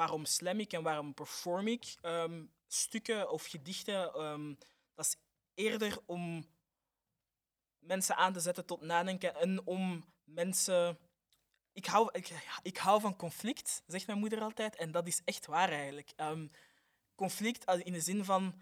[0.00, 4.54] waarom slam ik en waarom perform ik ehm, stukken of gedichten, ehm,
[4.94, 5.16] dat is
[5.54, 6.46] eerder om
[7.78, 10.98] mensen aan te zetten tot nadenken en om mensen.
[11.72, 12.32] Ik hou, ik,
[12.62, 16.12] ik hou van conflict, zegt mijn moeder altijd, en dat is echt waar eigenlijk.
[16.16, 16.46] Ehm,
[17.14, 18.54] conflict als- in de zin van.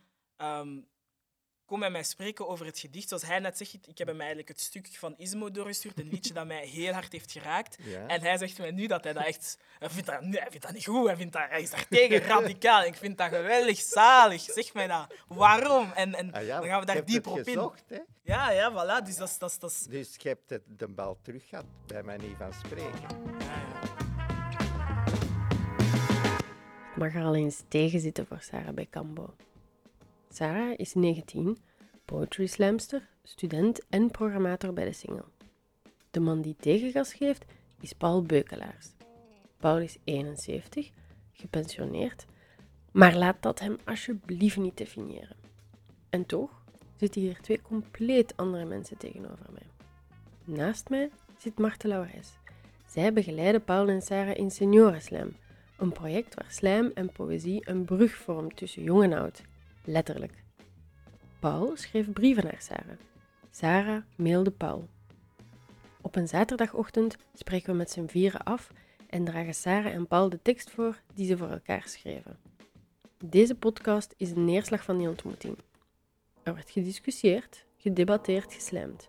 [1.68, 3.08] Kom met mij spreken over het gedicht.
[3.08, 6.34] Zoals hij net zegt, ik heb hem eigenlijk het stuk van Ismo doorgestuurd, een liedje
[6.34, 7.76] dat mij heel hard heeft geraakt.
[7.82, 8.06] Ja.
[8.06, 9.58] En hij zegt mij nu dat hij dat echt...
[9.78, 11.86] Hij vindt dat, nee, hij vindt dat niet goed, hij, vindt dat, hij is daar
[11.88, 12.84] tegen, radicaal.
[12.84, 15.14] Ik vind dat geweldig zalig, zeg mij dat.
[15.28, 15.92] Waarom?
[15.92, 17.44] En, en Ah ja, dan gaan we daar dieper op in.
[17.44, 17.98] gezocht, hè?
[18.22, 19.04] Ja, ja, voilà.
[19.06, 19.38] Dus dat is...
[19.38, 23.00] Dat dat is Dus je hebt het, de bal terug gehad, bij manier van spreken.
[23.38, 24.06] ja, ja.
[26.90, 29.34] Ik mag er al eens tegen zitten voor Sarah bij Cambo.
[30.30, 31.58] Sarah is 19,
[32.04, 35.24] poetry slamster, student en programmator bij de Single.
[36.10, 37.44] De man die tegengas geeft
[37.80, 38.88] is Paul Beukelaars.
[39.56, 40.90] Paul is 71,
[41.32, 42.26] gepensioneerd,
[42.92, 45.36] maar laat dat hem alsjeblieft niet definiëren.
[46.10, 46.62] En toch
[46.96, 49.66] zitten hier twee compleet andere mensen tegenover mij.
[50.44, 52.38] Naast mij zit Marten Laurijs.
[52.86, 55.36] Zij begeleiden Paul en Sarah in Seniorenslam,
[55.78, 59.42] een project waar slijm en poëzie een brug vormt tussen jong en oud.
[59.88, 60.44] Letterlijk.
[61.38, 62.98] Paul schreef brieven naar Sarah.
[63.50, 64.88] Sarah mailde Paul.
[66.00, 68.72] Op een zaterdagochtend spreken we met z'n vieren af
[69.06, 72.38] en dragen Sarah en Paul de tekst voor die ze voor elkaar schreven.
[73.24, 75.56] Deze podcast is een neerslag van die ontmoeting.
[76.42, 79.08] Er werd gediscussieerd, gedebatteerd, geslijmd.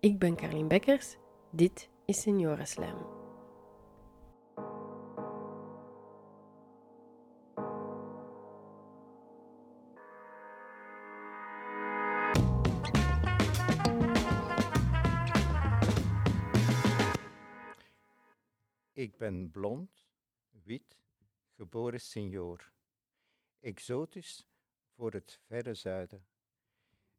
[0.00, 1.16] Ik ben Carlien Bekkers,
[1.50, 2.96] dit is Seniorenslam.
[2.96, 3.17] Ik
[19.18, 20.06] ben blond,
[20.50, 20.96] wit,
[21.56, 22.72] geboren senior.
[23.60, 24.46] Exotisch
[24.94, 26.26] voor het verre zuiden.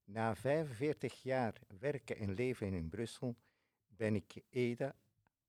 [0.04, 3.36] Na 45 jaar werken en leven in Brussel
[3.88, 4.96] ben ik EDA,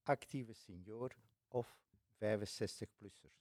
[0.03, 1.17] actieve senior
[1.49, 1.79] of
[2.15, 3.33] 65-plusser.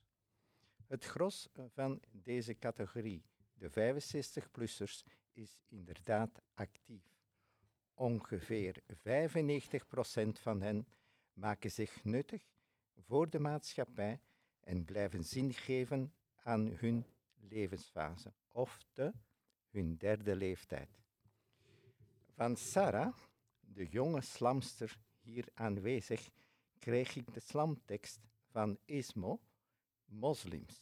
[0.88, 3.23] Het gros van deze categorie,
[3.53, 5.03] de 65-plussers,
[5.34, 7.03] is inderdaad actief.
[7.94, 8.91] Ongeveer 95%
[10.41, 10.88] van hen
[11.34, 12.44] maken zich nuttig
[12.99, 14.19] voor de maatschappij
[14.59, 17.05] en blijven zin geven aan hun
[17.35, 19.13] levensfase, of de
[19.69, 20.99] hun derde leeftijd.
[22.33, 23.17] Van Sarah,
[23.59, 26.29] de jonge slamster hier aanwezig,
[26.79, 29.39] kreeg ik de slamtekst van Ismo,
[30.05, 30.81] Moslims.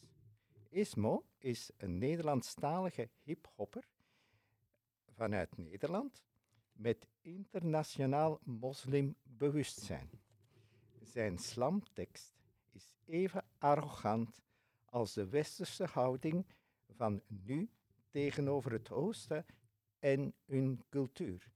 [0.68, 3.88] Ismo is een Nederlandstalige hiphopper
[5.10, 6.22] vanuit Nederland
[6.72, 10.10] met internationaal moslimbewustzijn.
[11.12, 12.32] Zijn slamtekst
[12.70, 14.42] is even arrogant
[14.84, 16.46] als de westerse houding
[16.88, 17.70] van nu
[18.10, 19.46] tegenover het Oosten
[19.98, 21.50] en hun cultuur.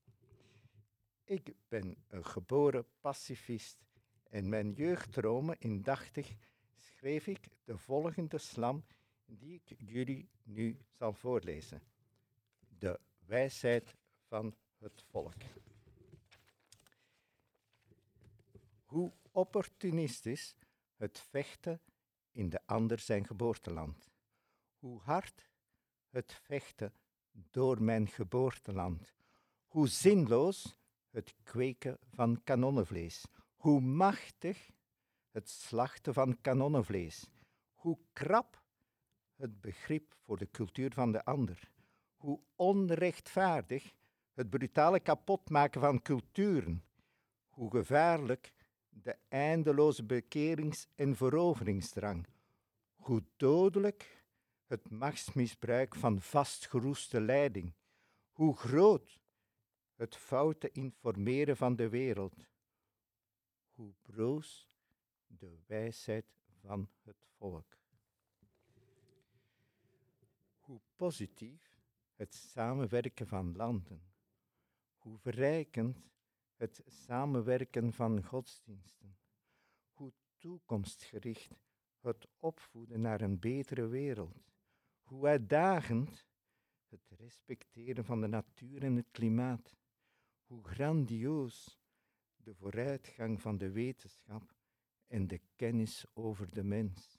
[1.25, 3.79] Ik ben een geboren pacifist
[4.31, 6.35] en mijn jeugddromen indachtig
[6.77, 8.85] schreef ik de volgende slam
[9.25, 11.83] die ik jullie nu zal voorlezen.
[12.79, 13.97] De wijsheid
[14.27, 15.43] van het volk.
[18.85, 20.55] Hoe opportunistisch
[20.97, 21.81] het vechten
[22.33, 24.11] in de ander zijn geboorteland.
[24.79, 25.51] Hoe hard
[26.11, 26.95] het vechten
[27.33, 29.15] door mijn geboorteland.
[29.67, 30.77] Hoe zinloos
[31.11, 33.25] het kweken van kanonnenvlees.
[33.57, 34.71] Hoe machtig
[35.31, 37.31] het slachten van kanonnenvlees.
[37.75, 38.63] Hoe krap
[39.37, 41.71] het begrip voor de cultuur van de ander.
[42.17, 43.95] Hoe onrechtvaardig
[44.33, 46.85] het brutale kapotmaken van culturen.
[47.49, 48.53] Hoe gevaarlijk
[48.93, 52.27] de eindeloze bekerings- en veroveringsdrang.
[52.95, 54.25] Hoe dodelijk
[54.67, 57.73] het machtsmisbruik van vastgeroeste leiding.
[58.31, 59.21] Hoe groot
[59.95, 62.35] het foute informeren van de wereld.
[63.71, 64.77] Hoe broos
[65.27, 66.27] de wijsheid
[66.61, 67.77] van het volk.
[70.61, 71.81] Hoe positief
[72.17, 74.03] het samenwerken van landen.
[74.99, 76.12] Hoe verrijkend
[76.63, 79.19] het samenwerken van godsdiensten.
[79.93, 81.59] Hoe toekomstgericht
[82.01, 84.53] het opvoeden naar een betere wereld.
[85.03, 86.27] Hoe uitdagend
[86.89, 89.77] het respecteren van de natuur en het klimaat.
[90.45, 91.81] Hoe grandioos
[92.37, 94.55] de vooruitgang van de wetenschap
[95.07, 97.19] en de kennis over de mens.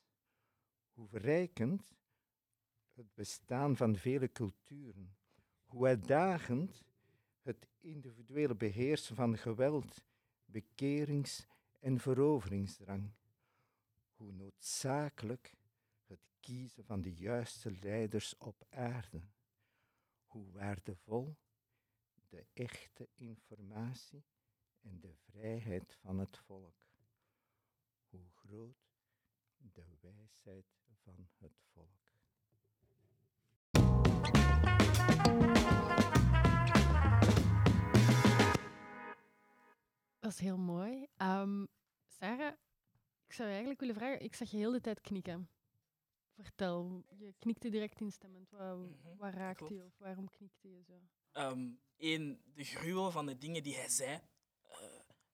[0.91, 1.95] Hoe verrijkend
[2.93, 5.15] het bestaan van vele culturen.
[5.63, 6.83] Hoe uitdagend
[7.43, 10.03] het individuele beheersen van geweld,
[10.45, 11.47] bekerings-
[11.79, 13.11] en veroveringsdrang.
[14.13, 15.55] hoe noodzakelijk
[16.05, 19.21] het kiezen van de juiste leiders op aarde,
[20.25, 21.35] hoe waardevol
[22.29, 24.23] de echte informatie
[24.81, 26.75] en de vrijheid van het volk,
[28.09, 28.83] hoe groot
[29.57, 30.65] de wijsheid
[31.03, 32.03] van het volk.
[40.23, 41.07] Dat is heel mooi.
[41.17, 41.67] Um,
[42.07, 42.53] Sarah,
[43.27, 45.49] ik zou eigenlijk willen vragen, ik zag je heel de tijd knikken.
[46.35, 48.49] Vertel, je knikte direct instemmend.
[48.49, 49.73] Waar, Mhm, waar raakte klopt.
[49.73, 51.01] je of waarom knikte je zo?
[51.97, 54.19] Eén, de gruwel van de dingen die hij zei.
[54.63, 54.77] Eh,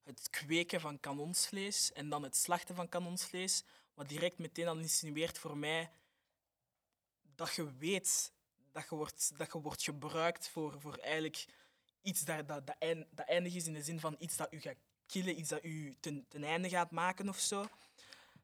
[0.03, 3.63] het kweken van kanonsvlees en dan het slachten van kanonsvlees.
[3.93, 5.91] Wat direct meteen al insinueert voor mij
[7.35, 8.33] dat je weet
[8.71, 11.45] dat je wordt, dat je wordt gebruikt voor, voor eigenlijk
[12.01, 14.59] iets dat, dat, dat, eind- dat eindig is in de zin van iets dat u
[14.59, 17.65] gaat killen, iets dat u ten, ten einde gaat maken of zo.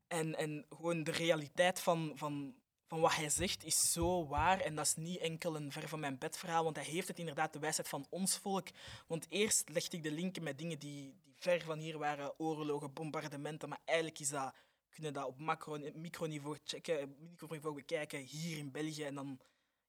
[0.08, 2.56] En, en gewoon de realiteit van, van,
[2.86, 4.60] van wat hij zegt is zo waar.
[4.60, 7.20] En dat is niet enkel een ver van mijn bed verhaal, want hij heeft het
[7.20, 8.68] inderdaad de wijsheid van ons volk.
[9.08, 12.94] Want eerst legde ik de linken met dingen die, die ver van hier waren, oorlogen,
[12.94, 13.70] bombardementen.
[13.70, 14.54] Maar eigenlijk is dat,
[14.90, 19.04] kunnen dat op macro, microniveau checken, microniveau bekijken, hier in België.
[19.04, 19.40] En dan,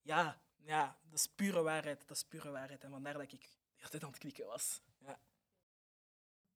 [0.02, 2.08] ja, ja, dat is pure waarheid.
[2.08, 2.84] Dat is pure waarheid.
[2.84, 4.80] En vandaar dat ik de hele tijd aan het klikken was.
[4.98, 5.18] Ja.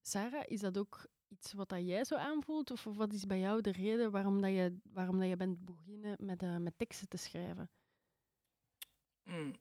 [0.01, 2.71] Sarah, is dat ook iets wat dat jij zo aanvoelt?
[2.71, 6.17] Of wat is bij jou de reden waarom, dat je, waarom dat je bent beginnen
[6.19, 7.71] met, eh, met teksten te schrijven?
[9.25, 9.53] Mm,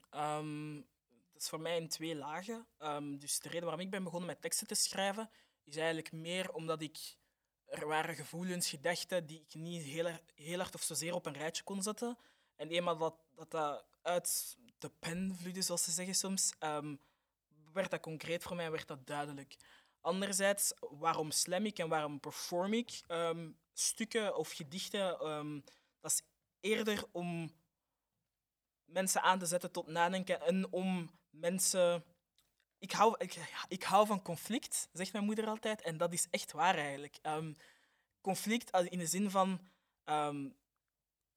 [1.32, 2.68] dat is voor mij in twee lagen.
[2.78, 5.30] Ehm, dus de reden waarom ik ben begonnen met teksten te schrijven,
[5.64, 7.18] is eigenlijk meer omdat ik...
[7.66, 11.64] Er waren gevoelens, gedachten die ik niet heel, heel hard of zozeer op een rijtje
[11.64, 12.18] kon zetten.
[12.56, 16.96] En eenmaal dat dat, dat uit de pen vloeide, zoals ze zeggen soms, ehm,
[17.80, 19.56] werd dat concreet voor mij, werd dat duidelijk.
[20.02, 25.20] Anderzijds, waarom slam ik en waarom perform ik ehm, stukken of gedichten?
[25.20, 25.60] ehm,
[26.00, 26.22] dat is
[26.60, 27.52] eerder om
[28.86, 32.04] mensen aan te zetten tot nadenken en om mensen.
[32.78, 33.36] Ik hou, ik,
[33.68, 37.18] ik hou van conflict, zegt mijn moeder altijd, en dat is echt waar eigenlijk.
[37.22, 37.54] Ehm,
[38.22, 39.68] conflict als- in de zin van.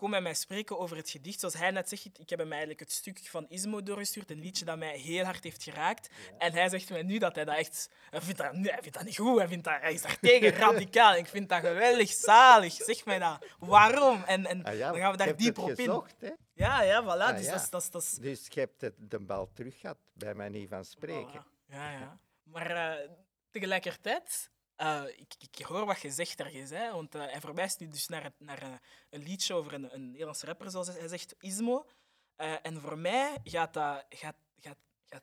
[0.03, 1.41] Kom met mij spreken over het gedicht.
[1.41, 4.65] Zoals hij net zegt, ik heb hem eigenlijk het stuk van Ismo doorgestuurd, een liedje
[4.65, 6.09] dat mij heel hard heeft geraakt.
[6.39, 7.91] En hij zegt mij nu dat hij dat echt...
[8.11, 10.19] Hij vindt dat, nee, hij vindt dat niet goed, hij, vindt dat, hij is daar
[10.21, 11.15] tegen, radicaal.
[11.17, 13.47] Ik vind dat geweldig, zalig, zeg mij dat.
[13.59, 14.23] Waarom?
[14.23, 16.03] En, en Ah ja, dan gaan we daar dieper op in.
[16.19, 16.31] hè?
[16.53, 17.07] Ja, ja, voilà.
[17.07, 17.53] Ah, dus ja.
[17.53, 18.19] Dat, dat, dat.
[18.21, 21.45] Dus je hebt het, de bal terug gehad, bij manier van spreken.
[21.45, 21.67] Voilà.
[21.67, 22.19] Ja, ja.
[22.43, 23.09] Maar eh,
[23.51, 24.51] tegelijkertijd,
[24.83, 26.71] eh, ik, ik hoor wat je zegt ergens.
[26.71, 28.73] Hè, want eh, hij verwijst nu dus naar, naar eh,
[29.11, 31.87] een liedje over een, een Nederlandse rapper, zoals hij zegt, Ismo.
[32.37, 34.77] En voor mij gaat, dat, gaat, gaat,
[35.07, 35.23] gaat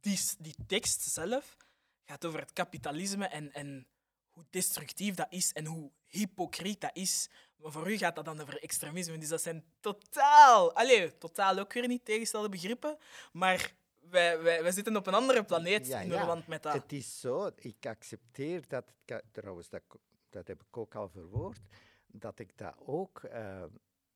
[0.00, 1.56] die, die tekst zelf
[2.04, 3.86] gaat over het kapitalisme en, en
[4.30, 7.28] hoe destructief dat is en hoe hypocriet dat is.
[7.56, 9.18] Maar voor u gaat dat dan over extremisme.
[9.18, 12.98] Dus dat zijn totaal, allee, totaal ook weer niet tegenstelde begrippen.
[13.32, 13.72] Maar
[14.12, 16.16] wij, wij, wij zitten op een andere planeet Ja, in ja.
[16.16, 16.72] verband met dat.
[16.72, 18.84] Het is zo, ik accepteer dat,
[19.30, 19.82] trouwens, dat,
[20.30, 21.60] dat heb ik ook al verwoord,
[22.06, 23.64] dat ik dat ook, eh,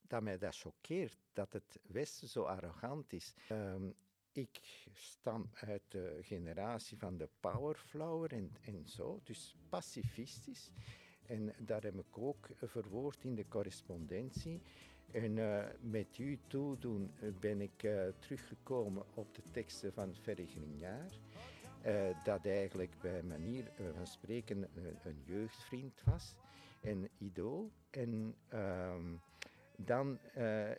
[0.00, 3.34] dat mij dat choqueert, dat het Westen zo arrogant is.
[3.48, 3.90] Ehm,
[4.32, 4.60] ik
[4.92, 10.70] stam uit de generatie van de powerflower en, en zo, dus pacifistisch.
[11.26, 14.62] En daar heb ik ook verwoord in de correspondentie.
[15.16, 20.46] En eh, met u toedoen eh, ben ik eh, teruggekomen op de teksten van Ferry
[20.46, 21.20] Grignard.
[22.24, 24.68] dat eigenlijk bij manier van spreken
[25.04, 26.34] een, jeugdvriend was,
[26.82, 27.70] een idool.
[27.90, 29.14] En ehm,
[29.76, 30.18] dan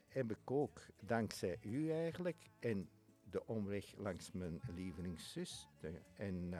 [0.08, 2.90] heb ik ook, dankzij u eigenlijk, en
[3.30, 5.68] de omweg langs mijn lievelingszus,
[6.16, 6.54] en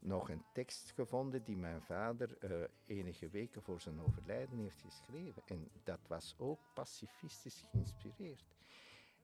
[0.00, 5.42] nog een tekst gevonden die mijn vader eh, enige weken voor zijn overlijden heeft geschreven.
[5.46, 8.44] En dat was ook pacifistisch geïnspireerd.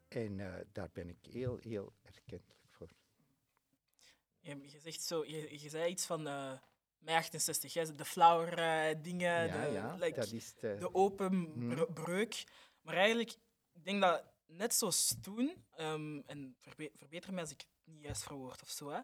[0.09, 2.89] En eh, daar ben ik heel, heel erkentelijk voor.
[4.41, 6.53] Je, je zegt zo, je, je zei iets van eh
[6.99, 10.77] mei 68, hè, de flower dingen, ja, de, ja, like, dat is de...
[10.79, 11.69] de open Mhm.
[11.69, 12.45] bre- breuk.
[12.83, 13.31] Maar eigenlijk,
[13.73, 18.03] ik denk dat net zoals toen, ehm, en verbe- verbeter me als ik het niet
[18.03, 19.01] juist verwoord of zo, hè,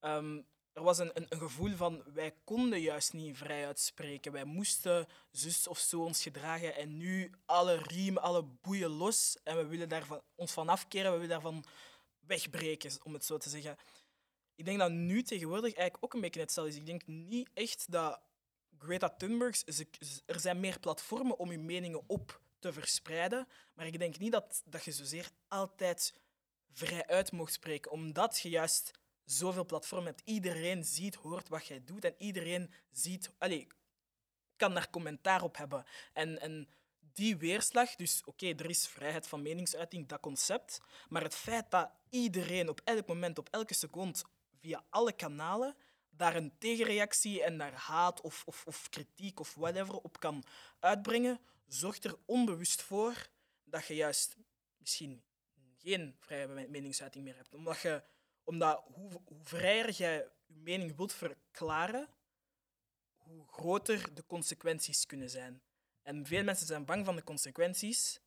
[0.00, 4.32] ehm, er was een, een, een gevoel van wij konden juist niet vrij uitspreken.
[4.32, 9.56] Wij moesten zus of zo ons gedragen en nu alle riemen, alle boeien los en
[9.56, 11.64] we willen daarvan, ons van afkeren, we willen daarvan
[12.20, 13.76] wegbreken, om het zo te zeggen.
[14.54, 16.78] Ik denk dat nu tegenwoordig eigenlijk ook een beetje hetzelfde is.
[16.78, 18.20] Ik denk niet echt dat
[18.78, 19.62] Greta Thunberg,
[20.26, 24.62] er zijn meer platformen om je meningen op te verspreiden, maar ik denk niet dat,
[24.64, 26.14] dat je zozeer altijd
[26.72, 28.90] vrij uit mocht spreken, omdat je juist
[29.24, 30.22] zoveel platformen hebt.
[30.24, 33.66] Iedereen ziet, hoort wat jij doet en iedereen ziet, allez,
[34.56, 35.84] kan daar commentaar op hebben.
[36.12, 41.34] En, en die weerslag, dus oké, er is vrijheid van meningsuiting, dat concept, maar het
[41.34, 44.18] feit dat iedereen op elk moment, op elke seconde,
[44.60, 45.76] via alle kanalen,
[46.10, 50.44] daar een tegenreactie en daar haat of, of, of kritiek of whatever op kan
[50.80, 53.28] uitbrengen, zorgt er onbewust voor
[53.64, 54.36] dat je juist
[54.76, 55.22] misschien
[55.78, 57.54] geen vrije meningsuiting meer hebt.
[57.54, 58.02] Omdat, je,
[58.44, 62.08] omdat hoe, vrijer jij je mening wilt verklaren,
[63.16, 65.62] hoe groter de consequenties kunnen zijn.
[66.02, 68.20] En veel mensen zijn bang van de consequenties,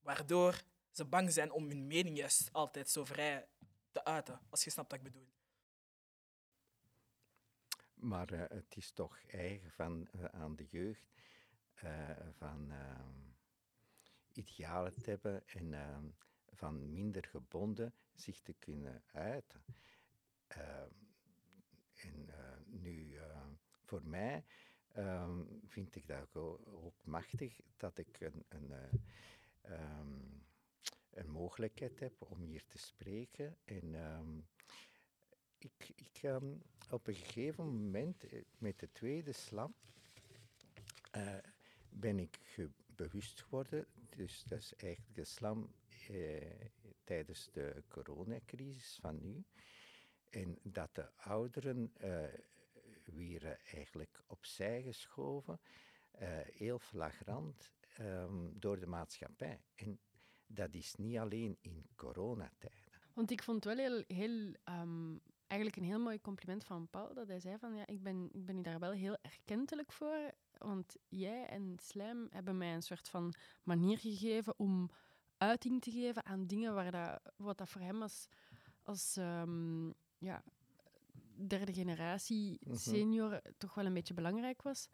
[0.00, 3.48] waardoor ze bang zijn om hun mening juist altijd zo vrij
[3.92, 5.28] te uiten, als je snapt wat ik bedoel.
[7.94, 11.14] Maar uh, het is toch eigen van, uh, aan de jeugd
[11.84, 12.72] uh, van
[14.32, 16.08] idealen te hebben en ehm,
[16.52, 19.64] van minder gebonden zich te kunnen uiten.
[20.46, 20.90] Ehm,
[21.94, 22.28] en
[22.66, 23.18] nu,
[23.84, 24.44] voor mij
[24.92, 28.72] ehm, vind ik dat ook, machtig dat ik een, een,
[31.10, 33.56] een mogelijkheid heb om hier te spreken.
[33.64, 33.94] En
[35.58, 36.40] ik, ik
[36.90, 39.74] op een gegeven moment, eh, met de tweede slam,
[41.88, 42.38] ben ik
[42.86, 45.74] bewust geworden, dus dat is eigenlijk de slam
[47.04, 49.44] tijdens de coronacrisis van nu,
[50.30, 51.92] en dat de ouderen
[53.04, 55.60] weer eigenlijk opzij geschoven,
[56.52, 59.60] heel flagrant um, door de maatschappij.
[59.74, 59.98] En
[60.46, 62.92] dat is niet alleen in coronatijden.
[63.12, 67.28] Want ik vond wel heel, heel um, eigenlijk een heel mooi compliment van Paul, dat
[67.28, 71.46] hij zei van ja, ik ben, ik ben daar wel heel erkentelijk voor, want jij
[71.46, 74.90] en Slijm hebben mij een soort van manier gegeven om
[75.38, 78.26] uiting te geven aan dingen waar dat, wat dat voor hem als,
[78.82, 80.42] als um, ja,
[81.46, 82.76] derde generatie mhm.
[82.76, 84.88] senior toch wel een beetje belangrijk was.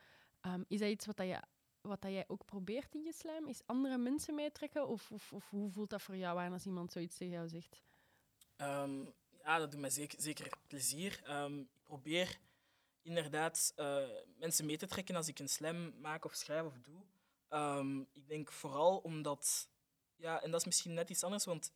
[0.47, 1.43] Um, is dat iets wat, dat je,
[1.81, 3.49] wat dat jij ook probeert in je slijm?
[3.49, 4.89] Is andere mensen meetrekken?
[4.89, 7.83] Of, of, of hoe voelt dat voor jou aan als iemand zoiets tegen jou zegt?
[8.57, 11.21] Um, ja, dat doet mij zeker, zeker plezier.
[11.25, 12.39] Ehm, ik probeer
[13.03, 14.09] inderdaad uh,
[14.39, 17.03] mensen mee te trekken als ik een slam maak of schrijf of doe.
[17.51, 19.69] Um, ik denk vooral omdat,
[20.23, 21.73] ja, en dat is misschien net iets anders, want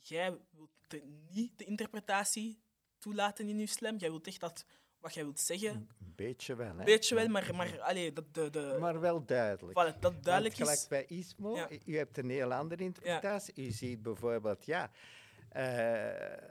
[0.00, 2.60] jij wilt niet de interpretatie
[2.98, 3.96] toelaten in je slam.
[3.96, 4.64] Jij wilt echt dat
[4.98, 5.70] wat jij wilt zeggen.
[5.70, 6.84] Een beetje wel, hè?
[6.84, 9.78] beetje wel, maar, maar, allee, dat, de, de, maar wel duidelijk.
[9.78, 10.60] Voilà, dat duidelijk is.
[10.60, 11.68] Gelijk bij Ismo, ja.
[11.84, 13.62] u hebt een heel andere interpretatie.
[13.62, 13.68] Ja.
[13.68, 14.90] U ziet bijvoorbeeld, ja.
[15.56, 16.48] Uh,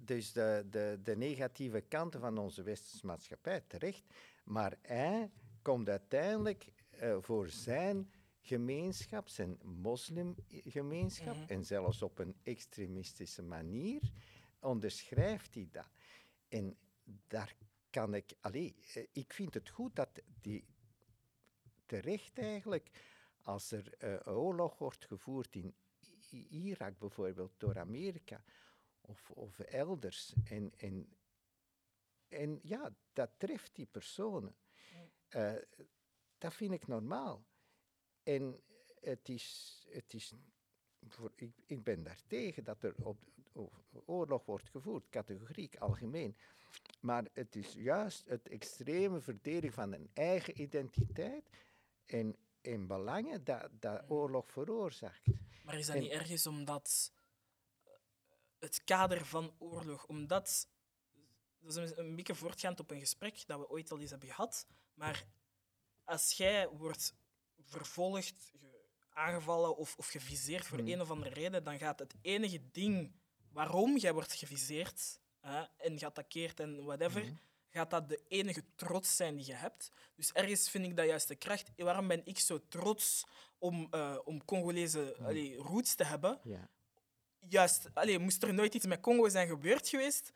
[0.00, 4.02] dus de, de, de negatieve kanten van onze westerse maatschappij, terecht.
[4.44, 5.30] Maar hij
[5.62, 6.66] komt uiteindelijk
[7.02, 8.10] uh, voor zijn
[8.46, 14.12] gemeenschap, zijn moslimgemeenschap, mm en zelfs op een extremistische manier,
[14.60, 15.90] onderschrijft hij dat.
[16.48, 16.76] En
[17.26, 17.56] daar
[17.90, 20.64] kan ik, allee, eh, ik vind het goed dat die
[21.86, 22.90] terecht eigenlijk,
[23.42, 25.74] als er uh, oorlog wordt gevoerd in
[26.50, 28.44] Irak bijvoorbeeld door Amerika,
[29.00, 30.34] of, of elders.
[30.44, 31.16] En, en,
[32.28, 34.56] en ja, dat treft die personen.
[35.30, 35.54] Uh,
[36.38, 37.44] dat vind ik normaal.
[38.26, 38.60] En
[39.00, 40.32] het is, het is
[41.08, 43.18] voor, ik, ik ben daar tegen dat er op,
[43.52, 43.72] op,
[44.06, 46.36] oorlog wordt gevoerd, categoriek, algemeen.
[47.00, 51.50] Maar het is juist het extreme verdedigen van een eigen identiteit
[52.06, 55.26] en, en belangen dat, dat oorlog veroorzaakt.
[55.64, 57.12] Maar is dat niet ergens omdat
[58.58, 60.06] het kader van oorlog.
[60.06, 60.68] Omdat,
[61.58, 64.66] dat is een beetje voortgaand op een gesprek dat we ooit al eens hebben gehad,
[64.94, 65.26] maar
[66.04, 67.14] als jij wordt
[67.66, 68.52] vervolgd,
[69.12, 70.88] aangevallen of, of geviseerd voor hmm.
[70.88, 73.12] een of andere reden, dan gaat het enige ding
[73.52, 77.38] waarom jij wordt geviseerd hè, en geattaqueerd en whatever, hmm.
[77.70, 79.90] gaat dat de enige trots zijn die je hebt.
[80.14, 81.70] Dus ergens vind ik dat juist de kracht.
[81.76, 83.24] Waarom ben ik zo trots
[83.58, 85.54] om, uh, om Congolese mm.
[85.54, 86.40] roots te hebben?
[87.48, 90.32] Juist, allee, moest er nooit iets met Congo zijn gebeurd geweest,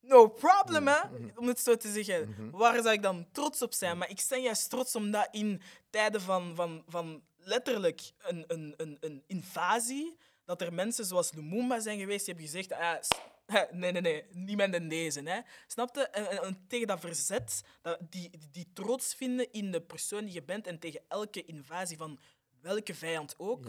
[0.00, 1.08] no problem, hè?
[1.08, 1.32] Mm-hmm.
[1.34, 2.28] om het zo te zeggen.
[2.28, 2.50] Mm-hmm.
[2.50, 3.98] Waar zou ik dan trots op zijn?
[3.98, 8.96] Maar ik ben juist trots omdat in tijden van, van, van letterlijk een, een, een,
[9.00, 12.98] een invasie, dat er mensen zoals Lumumba zijn geweest die hebben gezegd, ah,
[13.70, 15.20] nee, nee, nee, niemand in deze.
[15.20, 15.40] Hè.
[15.66, 16.06] Snapte?
[16.06, 20.42] En, en, tegen dat verzet, dat, die, die trots vinden in de persoon die je
[20.42, 22.18] bent en tegen elke invasie van
[22.60, 23.66] welke vijand ook.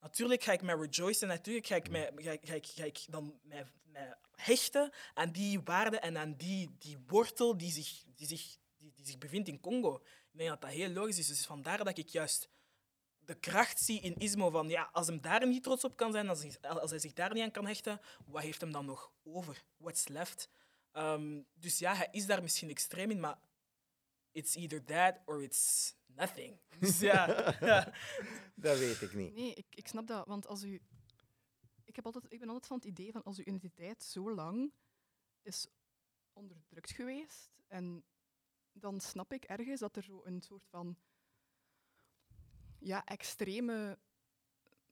[0.00, 3.38] Natuurlijk ga ik mij rejoicen, natuurlijk ga ik, mij, ga, ga, ik, ga ik dan
[3.42, 8.56] mij, mij, hechten aan die waarde en aan die, die wortel die zich, die, zich,
[8.76, 9.94] die, die zich bevindt in Congo.
[10.32, 11.28] Ik denk dat dat heel logisch is.
[11.28, 12.48] Dus vandaar dat ik juist
[13.18, 16.28] de kracht zie in Ismo van ja, als hem daar niet trots op kan zijn,
[16.28, 19.12] als hij, als hij zich daar niet aan kan hechten, wat heeft hem dan nog
[19.22, 19.62] over?
[19.76, 20.48] What's left?
[20.92, 23.38] Um, dus ja, hij is daar misschien extreem in, maar
[24.32, 26.58] it's either that or it's nothing.
[26.80, 27.92] Dus ja, ja.
[28.54, 29.34] Dat weet ik niet.
[29.34, 30.26] Nee, ik, ik snap dat.
[30.26, 30.80] Want als u...
[31.96, 34.72] Ik, heb altijd, ik ben altijd van het idee van als uw identiteit zo lang
[35.42, 35.66] is
[36.32, 38.04] onderdrukt geweest, en
[38.72, 40.96] dan snap ik ergens dat er zo een soort van
[42.78, 43.98] ja, extreme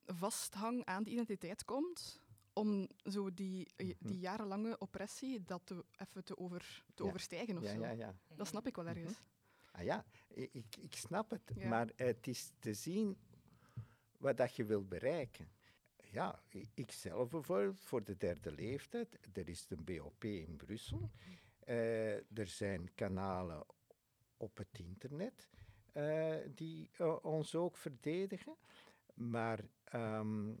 [0.05, 2.21] vasthang aan die identiteit komt,
[2.53, 4.13] om zo die, die Mhm.
[4.13, 7.09] jarenlange oppressie dat te, even te, over, te Ja.
[7.09, 7.79] overstijgen of Ja, zo.
[7.79, 8.15] ja, ja.
[8.35, 8.95] Dat snap ik wel Mhm.
[8.95, 9.21] ergens.
[9.71, 13.17] Ah ja, ik, ik snap het, maar het is te zien
[14.17, 15.54] wat dat je wilt bereiken.
[16.15, 16.39] Ja,
[16.73, 21.11] ik zelf bijvoorbeeld, voor de derde leeftijd, er is de BOP in Brussel.
[21.59, 23.65] Eh, er zijn kanalen
[24.37, 25.49] op het internet
[25.91, 28.55] eh, die eh, ons ook verdedigen.
[29.13, 30.51] Maar ehm,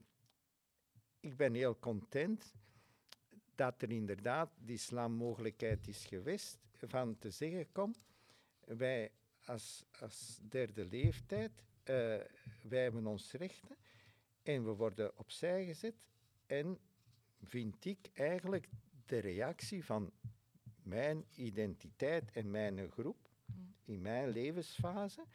[1.19, 2.53] ik ben heel content
[3.55, 7.95] dat er inderdaad die slammogelijkheid is geweest van te zeggen, kom,
[8.59, 9.11] wij
[9.45, 11.63] als, als derde leeftijd,
[12.61, 13.77] wij hebben ons rechten
[14.45, 15.95] en we worden opzij gezet.
[16.45, 16.79] En
[17.41, 18.69] vind ik eigenlijk
[19.05, 20.11] de reactie van
[20.83, 23.29] mijn identiteit en mijn groep
[23.83, 25.25] in mijn levensfase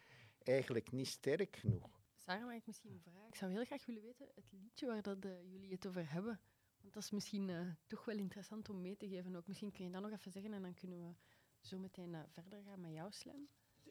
[0.42, 2.00] eigenlijk niet sterk genoeg.
[2.16, 3.26] Sarah, mag ik misschien een vraag?
[3.26, 6.40] Ik zou heel graag willen weten, het liedje waar dat, eh, jullie het over hebben.
[6.80, 9.46] Want dat is misschien eh, toch wel interessant om mee te geven ook.
[9.46, 11.14] Misschien kun je dat nog even zeggen en dan kunnen we
[11.60, 13.48] zo meteen eh, verder gaan met jouw slam.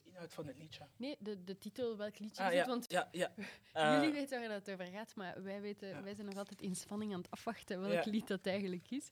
[0.09, 0.87] Inhoud van het liedje.
[0.97, 2.67] Nee, de, de titel, welk liedje Ah, is ja, het?
[2.69, 3.33] Want ja, ja.
[3.73, 6.03] Eh, jullie weten waar dat over gaat, maar wij, weten, Ja.
[6.03, 8.11] wij zijn nog altijd in spanning aan het afwachten welk Ja.
[8.11, 9.09] lied dat eigenlijk is.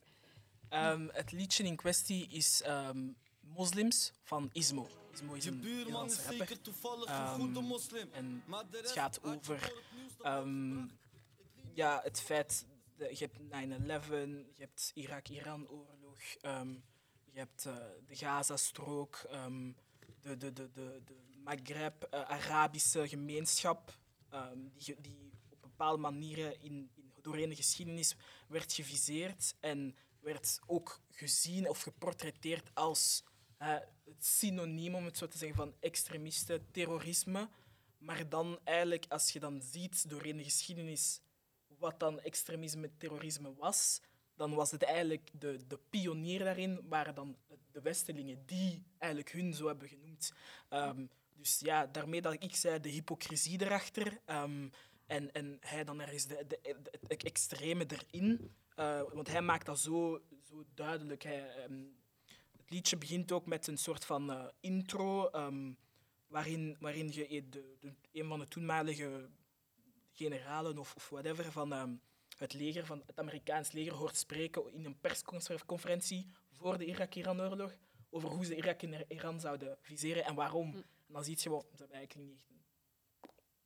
[0.70, 3.08] Ehm, het liedje in kwestie is ehm,
[3.40, 4.88] Moslims van Ismo.
[5.14, 6.48] Ismo is Je een buurman Nederlandse is rapper.
[6.48, 8.10] zeker toevallig Ehm, een goede moslim.
[8.12, 9.74] En het gaat over het
[10.22, 10.86] ehm,
[11.74, 12.66] ja, het feit
[12.98, 14.10] dat je hebt 9-11,
[14.56, 16.72] je hebt Irak-Iran-oorlog, ehm,
[17.32, 17.76] je hebt eh,
[18.08, 19.72] de Gazastrook, ehm,
[20.28, 23.98] de, de, de, de, de Maghreb-Arabische gemeenschap,
[24.30, 28.16] ehm, die, die op bepaalde manieren in, in, doorheen de geschiedenis
[28.48, 33.24] werd geviseerd en werd ook gezien of geportretteerd als
[33.58, 37.50] eh, het synoniem, om het zo te zeggen, van extremisten, terrorisme.
[37.98, 41.22] Maar dan eigenlijk, als je dan ziet doorheen de geschiedenis
[41.68, 44.02] wat dan extremisme, terrorisme was,
[44.38, 47.38] dan was het eigenlijk de, de pionier daarin, waren dan
[47.72, 50.34] de Westelingen die eigenlijk hun zo hebben genoemd.
[50.70, 54.20] Ehm, dus ja, daarmee dat ik zei, de hypocrisie erachter.
[54.26, 54.68] ehm,
[55.06, 58.56] en, en hij dan ergens de, de, de- het extreme erin.
[58.76, 61.24] Eh, want hij maakt dat zo, zo duidelijk.
[61.24, 61.84] Hij, ehm,
[62.58, 65.30] het liedje begint ook met een soort van eh, intro,
[66.28, 69.30] waarin, waarin je e- de, de, een van de toenmalige
[70.12, 72.00] generalen of, of whatever van
[72.40, 77.78] het leger, van het Amerikaans leger, hoort spreken in een persconferentie voor de Irak-Iran-oorlog
[78.10, 80.74] over hoe ze Irak en Iran zouden viseren en waarom.
[80.76, 82.64] En dan zie je, wel, ze hebben eigenlijk niet echt een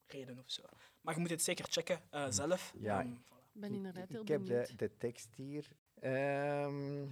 [0.05, 0.63] reden of zo.
[1.01, 2.73] Maar je moet het zeker checken eh, zelf.
[2.79, 3.05] Ja.
[3.05, 3.29] Voilà.
[3.53, 5.67] Ik ben inderdaad heel ik heb de, de tekst hier.
[5.99, 7.07] Ehm,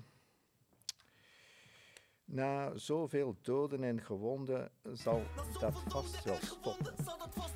[2.26, 5.24] na zoveel doden en gewonden zal
[5.60, 6.96] dat vast wel stoppen.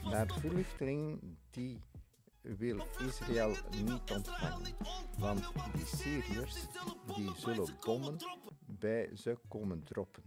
[0.03, 1.81] Maar de vluchteling die
[2.43, 4.75] wil Israël niet ontvangen.
[5.17, 6.55] Want die Syriërs
[7.15, 8.17] die zullen bommen
[8.65, 10.23] bij ze komen droppen.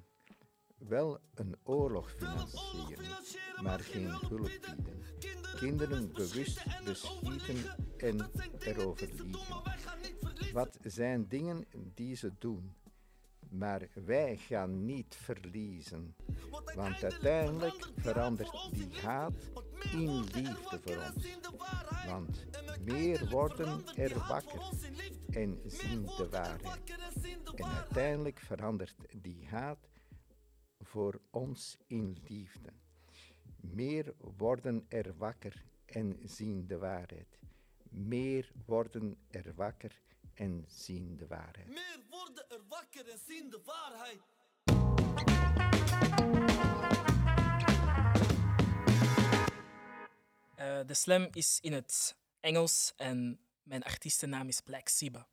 [0.79, 3.07] Wel een oorlog financieren,
[3.63, 5.05] maar geen hulp bieden.
[5.57, 7.57] Kinderen bewust beschieten
[7.97, 10.53] en erover liegen.
[10.53, 12.75] Wat zijn dingen die ze doen?
[13.49, 16.17] Maar wij gaan niet verliezen.
[16.75, 19.35] Want uiteindelijk verandert die haat
[19.93, 21.39] in liefde voor ons.
[22.07, 22.45] Want
[22.85, 24.61] meer worden er wakker
[25.31, 26.91] en zien de waarheid.
[27.55, 29.89] En uiteindelijk verandert die haat
[30.81, 32.73] voor ons in liefde.
[33.61, 37.39] Meer worden er wakker en zien de waarheid.
[37.91, 40.01] Meer worden er wakker
[40.35, 41.69] en zien de waarheid.
[41.69, 44.23] Meer worden er wakker en zien de waarheid.
[50.57, 55.27] Eh, de slam is in het Engels en mijn artiestennaam is Black Siba.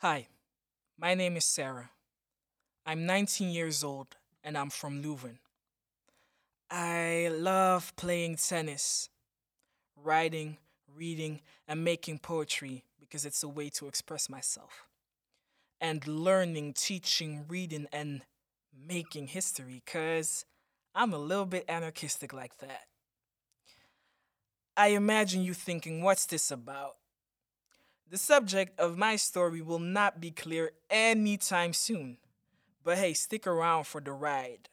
[0.00, 0.26] Hi,
[0.94, 1.90] my name is Sarah.
[2.86, 5.38] I'm 19 years old and I'm from Leuven.
[6.70, 9.10] I love playing tennis,
[9.94, 14.88] writing, reading, and making poetry because it's a way to express myself.
[15.80, 18.22] And learning, teaching, reading, and
[18.86, 20.44] making history because
[20.94, 22.82] I'm a little bit anarchistic like that.
[24.76, 26.96] I imagine you thinking, what's this about?
[28.10, 32.18] The subject of my story will not be clear anytime soon.
[32.84, 34.68] But hey, stick around for the ride.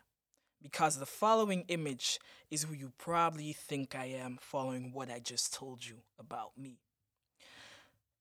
[0.62, 5.54] Because the following image is who you probably think I am following what I just
[5.54, 6.80] told you about me.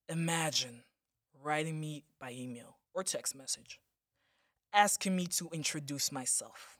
[0.09, 0.83] Imagine
[1.42, 3.79] writing me by email or text message,
[4.74, 6.78] asking me to introduce myself.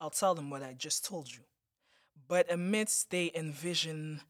[0.00, 1.42] I'll tell them what I just told you.
[2.28, 4.22] But amidst they envision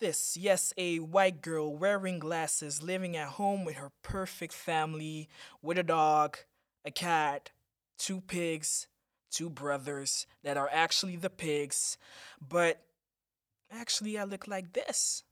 [0.00, 5.28] this yes, a white girl wearing glasses, living at home with her perfect family,
[5.62, 6.38] with a dog,
[6.84, 7.50] a cat,
[7.98, 8.88] two pigs,
[9.30, 11.96] two brothers that are actually the pigs,
[12.40, 12.82] but
[13.70, 15.22] actually I look like this.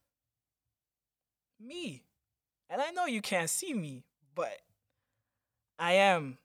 [1.58, 2.04] Me.
[2.68, 4.58] And I know you can't see me, but
[5.78, 6.38] I am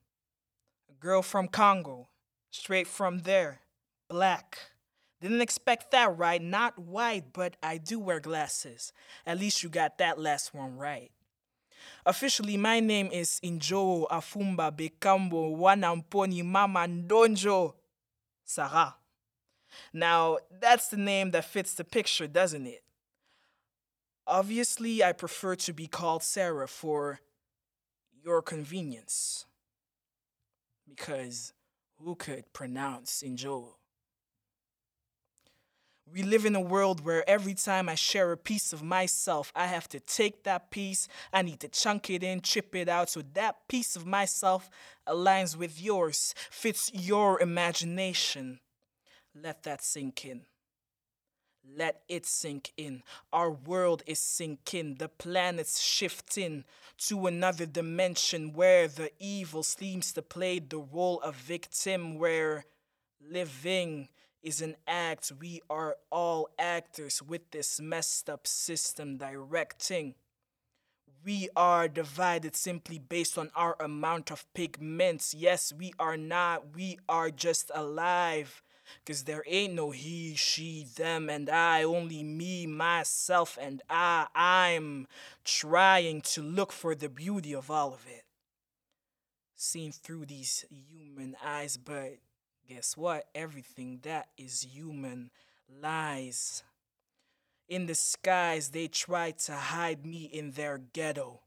[1.00, 2.10] girl from Congo,
[2.52, 3.62] straight from there,
[4.10, 4.58] black.
[5.22, 8.94] Didn't expect that right, not white, but I do wear glasses.
[9.26, 11.12] At least you got that last one right.
[12.06, 17.74] Officially, my name is Injo Afumba Bekambo Wanamponi Mama Ndonjo
[18.44, 18.96] Sarah.
[19.94, 22.84] Now, that's the name that fits the picture, doesn't it?
[24.28, 27.20] Obviously, I prefer to be called Sarah for
[28.24, 29.46] your convenience.
[30.88, 31.54] Because
[32.00, 33.74] who could pronounce Injo?
[36.12, 39.66] We live in a world where every time I share a piece of myself, I
[39.66, 43.24] have to take that piece, I need to chunk it in, chip it out, so
[43.34, 44.70] that piece of myself
[45.08, 48.60] aligns with yours, fits your imagination.
[49.34, 50.42] Let that sink in.
[51.78, 53.04] Let it sink in.
[53.34, 54.96] Our world is sinking.
[54.96, 56.64] The planet's shifting
[57.08, 62.66] to another dimension where the evil seems to play the role of victim, where
[63.22, 64.10] living
[64.44, 65.32] is an act.
[65.40, 70.16] We are all actors with this messed up system directing.
[71.26, 75.34] We are divided simply based on our amount of pigments.
[75.34, 76.76] Yes, we are not.
[76.76, 78.62] We are just alive.
[79.06, 84.28] Cause there ain't no he, she, them, and I, only me, myself, and I.
[84.36, 85.08] I'm
[85.44, 88.24] trying to look for the beauty of all of it.
[89.56, 92.18] Seen through these human eyes, but
[92.68, 93.28] guess what?
[93.34, 95.32] Everything that is human
[95.82, 96.64] lies.
[97.68, 101.40] In the skies, they try to hide me in their ghetto.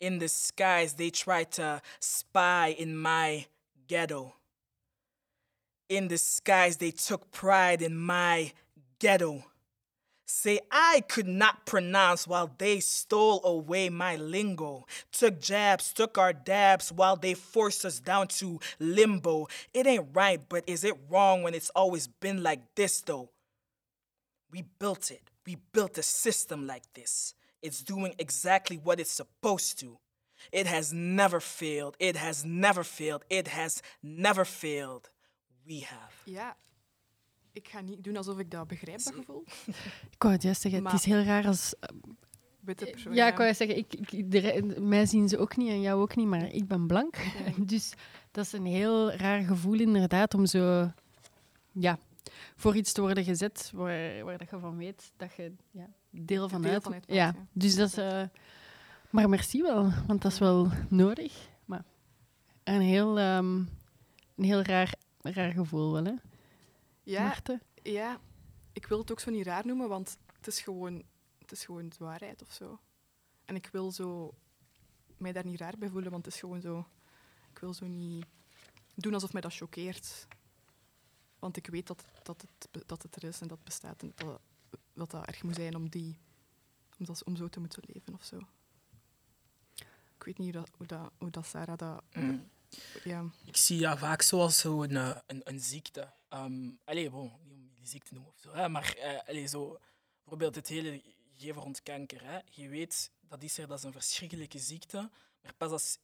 [0.00, 3.46] In the skies, they try to spy in my
[3.86, 4.34] ghetto.
[5.90, 8.52] In disguise, they took pride in my
[9.00, 9.44] ghetto.
[10.24, 14.86] Say I could not pronounce while they stole away my lingo.
[15.10, 19.48] Took jabs, took our dabs while they forced us down to limbo.
[19.74, 23.30] It ain't right, but is it wrong when it's always been like this though?
[24.52, 25.32] We built it.
[25.44, 27.34] We built a system like this.
[27.62, 29.98] It's doing exactly what it's supposed to.
[30.52, 31.96] It has never failed.
[31.98, 33.24] It has never failed.
[33.28, 35.10] It has never failed.
[35.62, 36.30] We have.
[36.30, 36.56] Ja,
[37.52, 39.44] ik ga niet doen alsof ik dat begrijp, dat gevoel.
[40.16, 41.74] Ik wou het juist zeggen, het is heel raar als...
[42.60, 43.14] Witte persoon.
[43.14, 46.00] Ja, ik wou juist zeggen, ik, ik, de mij zien ze ook niet en jou
[46.00, 47.16] ook niet, maar ik ben blank.
[47.72, 47.92] Dus
[48.30, 50.90] dat is een heel raar gevoel inderdaad, om zo...
[51.72, 51.98] Ja,
[52.56, 56.48] voor iets te worden gezet waar, waar dat je van weet dat je ja, deel
[56.48, 56.82] van deel uit...
[56.82, 57.46] van uitmaakt, ja, ja.
[57.52, 57.96] dus dat is...
[57.96, 58.22] eh,
[59.10, 61.48] maar merci wel, want dat is wel nodig.
[61.64, 61.84] Maar
[62.64, 63.54] een heel, ehm,
[64.36, 66.14] een heel raar, raar gevoel wel, hè,
[67.02, 67.62] Ja, Marten?
[67.82, 68.20] ja,
[68.72, 71.02] ik wil het ook zo niet raar noemen, want het is gewoon,
[71.38, 72.80] het is gewoon de waarheid of zo.
[73.44, 74.34] En ik wil zo
[75.16, 76.86] mij daar niet raar bij voelen, want het is gewoon zo.
[77.52, 78.26] Ik wil zo niet
[78.94, 80.26] doen alsof mij dat choqueert.
[81.38, 84.12] Want ik weet dat, dat, het, dat het er is en dat het bestaat en
[84.14, 84.40] dat
[84.94, 86.18] dat, dat erg moet zijn om, die,
[86.98, 88.38] om, dat, om zo te moeten leven of zo.
[90.16, 92.02] Ik weet niet hoe dat, hoe dat, hoe dat Sarah dat.
[92.12, 92.48] Mm.
[93.04, 93.24] Ja.
[93.44, 96.12] Ik zie ja vaak zoals zo'n eh, een, een ziekte.
[96.30, 99.78] Um, allee, bon, niet om die ziekte te noemen of zo, maar allee, zo,
[100.20, 101.02] bijvoorbeeld het hele
[101.36, 102.24] geven rond kanker.
[102.24, 102.38] Hè.
[102.50, 105.10] Je weet, dat is er, dat is een verschrikkelijke ziekte.
[105.42, 105.98] Maar pas als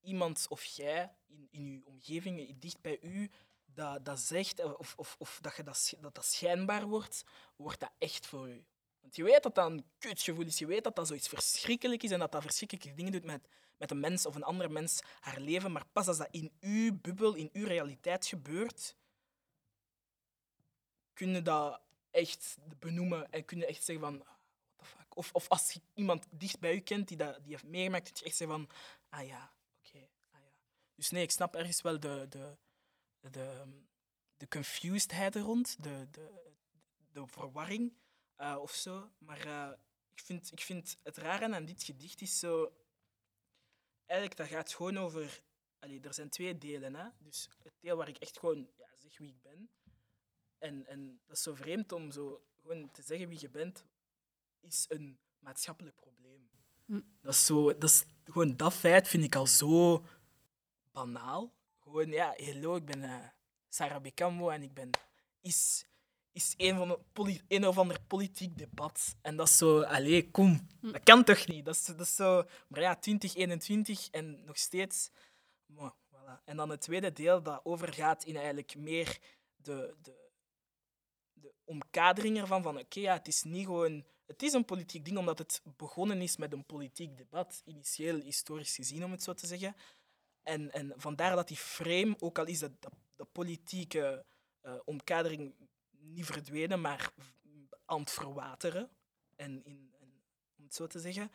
[0.00, 3.30] iemand of jij in, in je omgeving, dicht bij u,
[3.64, 7.24] dat, dat zegt, eh, of, of, of dat, je dat, dat dat schijnbaar wordt,
[7.56, 8.64] wordt dat echt voor u.
[9.00, 10.58] Want je weet dat dat een kutgevoel is.
[10.58, 13.48] Je weet dat dat zoiets verschrikkelijk is en dat dat verschrikkelijke dingen doet met,
[13.80, 15.72] met een mens of een andere mens haar leven.
[15.72, 18.96] Maar pas als dat in uw bubbel, in uw realiteit gebeurt,
[21.12, 24.36] kun je dat echt benoemen en kun je echt zeggen van, what
[24.76, 25.16] the fuck.
[25.16, 28.12] Of, of als je iemand dicht bij u kent die dat die heeft meegemaakt, kun
[28.18, 28.68] je echt zeggen van,
[29.08, 30.52] ah ja, oké, ah ja.
[30.94, 32.56] Dus nee, ik snap ergens wel de, de,
[33.30, 33.64] de,
[34.36, 36.52] de confusedheid er rond, de, de,
[37.12, 37.92] de verwarring
[38.36, 39.10] eh, of zo.
[39.18, 39.70] Maar eh,
[40.14, 42.72] ik vind, ik vind het rare aan dit gedicht is zo...
[44.10, 45.42] Eigenlijk, dat gaat gewoon over...
[45.78, 46.94] Allee, er zijn twee delen.
[46.94, 47.08] Hè?
[47.18, 49.70] Dus het deel waar ik echt gewoon ja, zeg wie ik ben.
[50.58, 53.84] En, en dat is zo vreemd om zo gewoon te zeggen wie je bent,
[54.60, 56.50] is een maatschappelijk probleem.
[56.84, 57.00] Hm.
[57.20, 57.78] Dat is zo...
[57.78, 60.04] Dat is, gewoon dat feit vind ik al zo
[60.92, 61.54] banaal.
[61.78, 63.28] Gewoon, ja, hallo, ik ben eh,
[63.68, 64.90] Sarah Bekambo en ik ben...
[65.40, 65.86] Is,
[66.32, 69.16] is een, van de een of ander politiek debat.
[69.22, 69.82] En dat is zo...
[69.82, 70.68] Allee, kom.
[70.80, 71.64] Dat kan toch niet?
[71.64, 72.44] Dat is, dat zo...
[72.68, 75.10] Maar ja, 2021 en nog steeds...
[75.72, 76.44] Voilà.
[76.44, 79.18] En dan het tweede deel dat overgaat in eigenlijk meer
[79.56, 80.30] de, de,
[81.32, 82.62] de omkadering ervan.
[82.62, 84.04] Van oké, ja, het is niet gewoon...
[84.26, 87.62] Het is een politiek ding omdat het begonnen is met een politiek debat.
[87.64, 89.76] Initieel, historisch gezien, om het zo te zeggen.
[90.42, 92.72] En, en vandaar dat die frame, ook al is dat,
[93.16, 94.24] dat politieke
[94.60, 95.54] eh, omkadering
[96.00, 97.12] niet verdwenen, maar
[97.84, 98.90] aan het verwateren.
[99.36, 100.22] En, in, en,
[100.56, 101.30] om het zo te zeggen,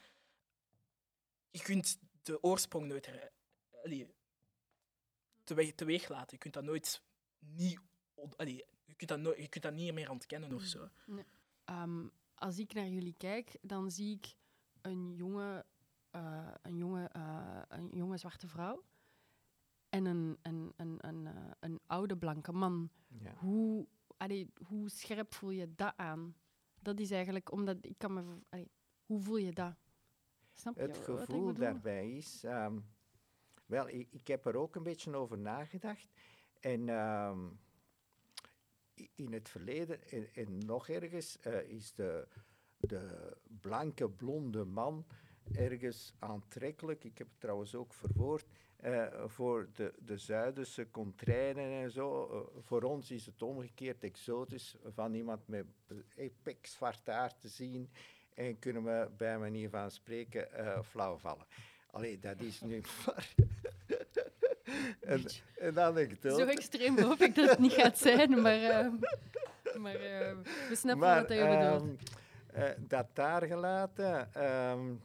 [1.52, 3.32] je kunt de oorsprong nooit her-
[3.84, 4.14] allee,
[5.44, 6.28] teweeg, teweeg laten.
[6.32, 7.02] Je kunt dat nooit
[7.40, 7.80] niet,
[8.36, 10.90] allee, je kunt dat, nooit, je kunt dat niet meer ontkennen of zo.
[11.64, 14.36] Ehm, als ik naar jullie kijk, dan zie ik
[14.82, 15.66] een jonge,
[16.10, 18.84] eh, een jonge, eh, een jonge zwarte vrouw
[19.90, 22.90] en een, een, een, een, eh, een oude blanke man.
[23.08, 23.34] Ja.
[23.36, 26.36] Hoe, allee, hoe scherp voel je dat aan?
[26.80, 28.40] Dat is eigenlijk omdat ik kan me.
[28.50, 28.72] allee,
[29.06, 29.76] hoe voel je dat?
[30.54, 32.44] Snap je Het gevoel daarbij is.
[32.44, 32.80] ehm,
[33.66, 36.08] wel, ik, ik heb er ook een beetje over nagedacht.
[36.60, 37.48] En ehm,
[39.16, 42.28] in het verleden, en, en nog ergens, eh, is de,
[42.78, 45.06] de blanke, blonde man
[45.52, 47.04] ergens aantrekkelijk.
[47.04, 48.46] Ik heb het trouwens ook verwoord.
[48.86, 52.30] Eh, voor de, de Zuiderse contrainen en zo.
[52.30, 55.66] Eh, voor ons is het omgekeerd exotisch van iemand met
[56.16, 57.90] eh, zwart haar te zien.
[58.34, 61.46] En kunnen we bij manier van spreken eh flauw vallen.
[61.92, 63.30] Allee, dat is nu maar
[65.56, 66.36] een anekdote.
[66.36, 68.92] Zo extreem hoop ik dat het niet gaat zijn, maar,
[69.78, 69.98] maar
[70.70, 72.00] we snappen maar wat je bedoelt.
[72.54, 74.34] ehm, eh, dat daar gelaten.
[74.34, 74.96] ehm,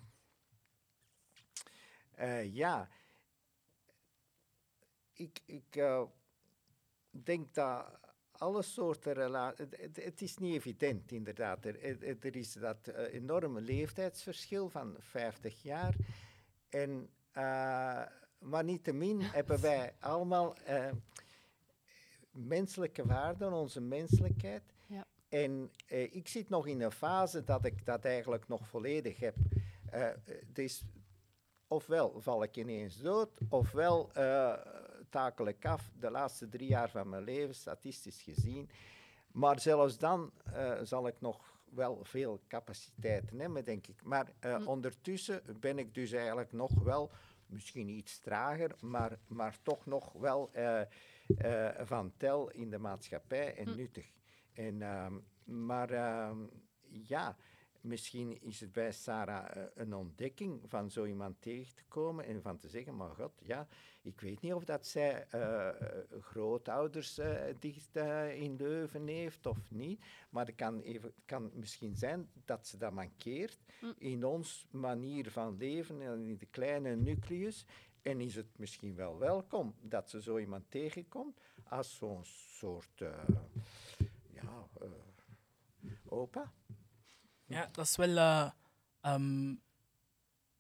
[2.15, 2.89] eh, ja,
[5.21, 6.03] ik, ik eh,
[7.11, 7.87] denk dat
[8.33, 9.67] alle soorten relaties.
[9.71, 11.65] Het, het- is niet evident, inderdaad.
[11.65, 15.95] Er, er- is dat eh, enorme leeftijdsverschil van 50 jaar.
[16.69, 18.03] En, eh,
[18.39, 20.57] maar niettemin hebben wij allemaal
[22.31, 24.63] menselijke waarden, onze menselijkheid.
[24.87, 25.07] Ja.
[25.29, 25.71] En
[26.11, 29.35] ik zit nog in een fase dat ik dat eigenlijk nog volledig heb.
[30.55, 30.83] Is,
[31.67, 34.11] ofwel val ik ineens dood, ofwel
[35.11, 38.71] takel ik af de laatste drie jaar van mijn leven, statistisch gezien.
[39.33, 44.03] Maar zelfs dan eh, zal ik nog wel veel capaciteiten hebben, denk ik.
[44.05, 44.67] Maar eh, Hm.
[44.67, 47.11] ondertussen ben ik dus eigenlijk nog wel,
[47.47, 50.81] misschien iets trager, maar, maar toch nog wel eh,
[51.81, 53.77] van tel in de maatschappij en Hm.
[53.77, 54.11] nuttig.
[54.53, 56.39] En, ehm, maar ehm,
[56.89, 57.37] ja,
[57.81, 62.43] misschien is het bij Sarah eh, een ontdekking van zo iemand tegen te komen en
[62.43, 63.67] van te zeggen, maar god, ja,
[64.03, 65.69] ik weet niet of dat zij eh,
[66.21, 67.21] grootouders
[67.59, 67.97] dicht
[68.35, 72.93] in Leuven heeft of niet, maar het kan, even, kan misschien zijn dat ze dat
[72.93, 73.93] mankeert Hm.
[73.99, 77.65] in ons manier van leven en in de kleine nucleus.
[78.03, 83.03] En is het misschien wel welkom dat ze zo iemand tegenkomt als zo'n soort
[84.33, 84.69] ja,
[86.09, 86.53] opa.
[87.51, 88.51] Ja, dat is wel eh,
[89.01, 89.55] ehm,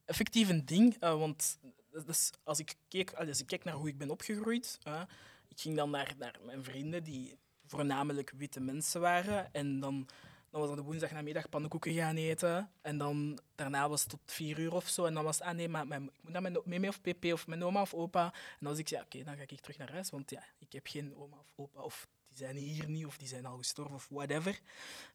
[0.04, 0.96] effectief een ding.
[1.00, 1.58] eh, want
[2.44, 4.78] als, ik keek, als ik kijk naar hoe ik ben opgegroeid,
[5.48, 9.52] ik ging dan naar, naar mijn vrienden die voornamelijk witte mensen waren.
[9.52, 10.08] En dan,
[10.50, 12.70] dan was dat de woensdag namiddag pannenkoeken gaan eten.
[12.80, 15.04] En dan daarna was het tot vier uur of zo.
[15.04, 17.46] En dan was het, ah nee, maar mijn, ik moet naar mijn of pp of
[17.46, 18.24] mijn oma of opa.
[18.24, 20.10] En dan was ik, ja, oké, dan ga ik terug naar huis.
[20.10, 23.28] Want ja, ik heb geen oma of opa of die zijn hier niet of die
[23.28, 24.60] zijn al gestorven of whatever.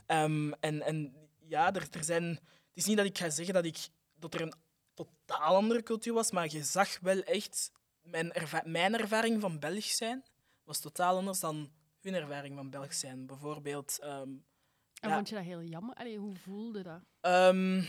[0.06, 1.16] Ehm, en, en
[1.48, 2.24] ja, er, er zijn...
[2.26, 3.78] Het is niet dat ik ga zeggen dat, ik,
[4.16, 4.54] dat er een
[4.94, 7.72] totaal andere cultuur was, maar je zag wel echt...
[8.02, 10.24] Mijn, erva- mijn ervaring van Belg zijn
[10.64, 13.26] was totaal anders dan hun ervaring van Belg zijn.
[13.26, 14.00] Bijvoorbeeld...
[14.00, 14.30] ehm,
[15.00, 15.16] En ja.
[15.16, 15.96] vond je dat heel jammer?
[15.96, 17.02] Allee, hoe voelde dat?
[17.22, 17.84] Ehm,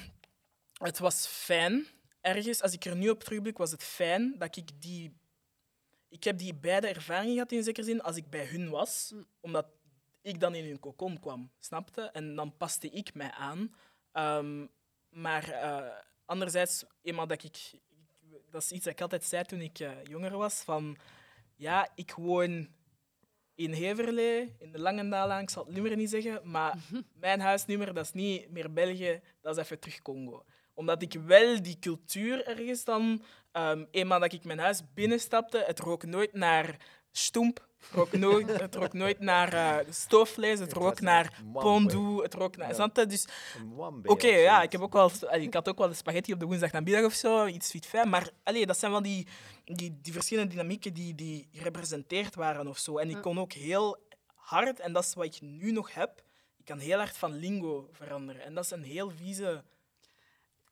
[0.72, 1.86] het was fijn.
[2.20, 5.16] Ergens, als ik er nu op terugblik, was het fijn dat ik die...
[6.08, 9.10] Ik heb die beide ervaringen gehad in zekere zin als ik bij hun was.
[9.14, 9.26] Mm.
[9.40, 9.66] Omdat
[10.26, 12.02] ik dan in hun kokon kwam, snapte?
[12.02, 13.74] En dan paste ik mij aan.
[14.12, 14.66] Ehm,
[15.08, 17.72] maar eh, anderzijds, eenmaal dat ik...
[18.50, 20.62] Dat is iets dat ik altijd zei toen ik eh, jonger was.
[20.62, 20.96] Van,
[21.56, 22.68] ja, ik woon
[23.54, 26.78] in Heverlee, in de Langendalaan, ik zal het nummer niet zeggen, maar
[27.26, 30.44] mijn huisnummer, dat is niet meer België, dat is even terug Congo.
[30.74, 33.22] Omdat ik wel die cultuur ergens dan...
[33.52, 36.76] ehm eenmaal dat ik mijn huis binnenstapte, het rook nooit naar
[37.18, 42.22] stoemp, het rook nooit, het rook nooit naar eh, stoofvlees, het Het rook naar pondu,
[42.22, 42.66] het rook naar...
[42.66, 43.04] Ja.
[43.04, 43.26] Dus
[44.04, 47.04] Oké, ja, ik, heb ook wel, ik had ook wel de spaghetti op de woensdagnamiddag
[47.04, 48.08] of zo, iets fit fijn.
[48.08, 49.26] Maar allee, dat zijn wel die,
[49.64, 52.98] die, die verschillende dynamieken die, die gerepresenteerd waren of zo.
[52.98, 53.98] En ik kon ook heel
[54.34, 56.22] hard, en dat is wat ik nu nog heb,
[56.58, 58.42] ik kan heel hard van lingo veranderen.
[58.42, 59.64] En dat is een heel vieze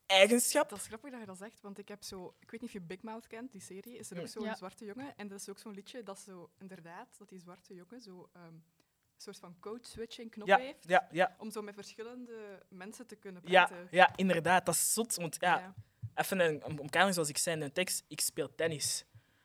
[0.06, 0.68] eigenschap.
[0.68, 2.34] Dat is grappig dat je dat zegt, want ik heb zo...
[2.38, 3.96] Ik weet niet of je Big Mouth kent, die serie.
[3.98, 4.54] Is er ook zo'n Ja.
[4.54, 5.16] zwarte jongen.
[5.16, 6.50] En dat is ook zo'n liedje dat zo...
[6.58, 8.28] Inderdaad, dat die zwarte jongen zo...
[8.32, 10.84] ehm, een soort van code-switching knop Ja, heeft.
[10.88, 13.88] ja, ja, Om zo met verschillende mensen te kunnen ja, praten.
[13.90, 14.66] ja, inderdaad.
[14.66, 15.14] Dat is zot.
[15.14, 15.74] Want ja, Ja.
[16.14, 19.04] even een om- omkadering zoals ik zei in een tekst, ik speel tennis.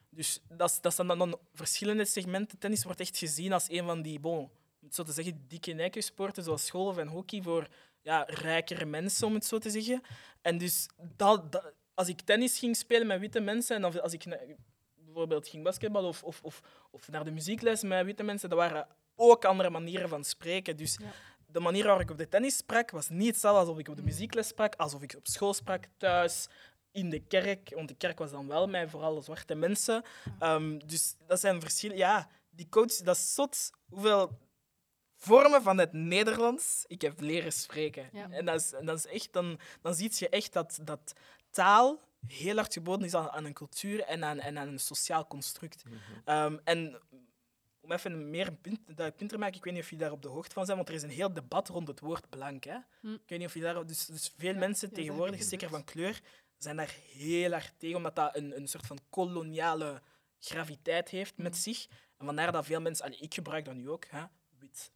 [0.09, 2.57] Dus dat, dat zijn dan, dan verschillende segmenten.
[2.57, 4.49] Tennis wordt echt gezien als een van die, bon,
[4.89, 7.67] zo te zeggen, dikke nekkensporten, zoals golf en hockey, voor
[8.09, 10.01] ja, rijkere mensen, om het zo te zeggen.
[10.41, 14.23] En dus dat, dat- als ik tennis ging spelen met witte mensen, en als ik
[14.95, 18.87] bijvoorbeeld ging basketballen of, of, of, of naar de muziekles met witte mensen, dat waren
[19.15, 20.77] ook andere manieren van spreken.
[20.77, 21.11] Dus Ja.
[21.47, 24.01] de manier waarop ik op de tennis sprak, was niet hetzelfde alsof ik op de
[24.01, 24.07] Mm.
[24.07, 26.47] muziekles sprak, alsof ik op school sprak, thuis,
[26.91, 27.71] in de kerk.
[27.75, 30.03] Want de kerk was dan wel met vooral zwarte mensen.
[30.39, 31.97] Ehm, dus dat zijn verschillen.
[31.97, 34.37] Ja, die coach, dat is zot hoeveel
[35.19, 38.09] vormen van het Nederlands ik heb leren spreken.
[38.13, 38.29] Ja.
[38.29, 41.13] En dat is, en dat is echt, dan, dan zie je echt dat, dat
[41.49, 45.27] taal heel hard geboden is aan, aan een cultuur en aan, en aan een sociaal
[45.27, 45.83] construct.
[46.25, 47.01] Ehm, en
[47.81, 50.13] om even meer een punt, dat punt te maken, ik weet niet of jullie daar
[50.13, 52.63] op de hoogte van zijn, want er is een heel debat rond het woord blank.
[52.63, 52.77] Hè?
[53.01, 53.13] Hm.
[53.13, 53.85] Ik weet niet of je daar...
[53.85, 56.21] Dus, dus veel Ja, mensen ja, tegenwoordig, zeker van kleur,
[56.57, 60.01] zijn daar heel hard tegen, omdat dat een, een soort van koloniale
[60.39, 61.61] graviteit heeft met Hm.
[61.61, 61.87] zich.
[62.17, 63.05] En vandaar dat veel mensen...
[63.05, 64.23] allee, ik gebruik dat nu ook, hè?
[64.59, 64.91] wit,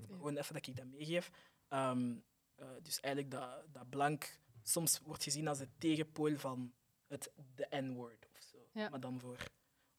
[0.00, 0.24] het maar Ja.
[0.24, 1.30] gewoon even dat ik dat meegeef.
[1.68, 2.16] Ehm,
[2.54, 6.74] eh, dus eigenlijk dat, dat blank soms wordt gezien als de tegenpool van
[7.06, 8.58] het de N-word of zo.
[8.72, 8.88] Ja.
[8.88, 9.36] Maar dan voor...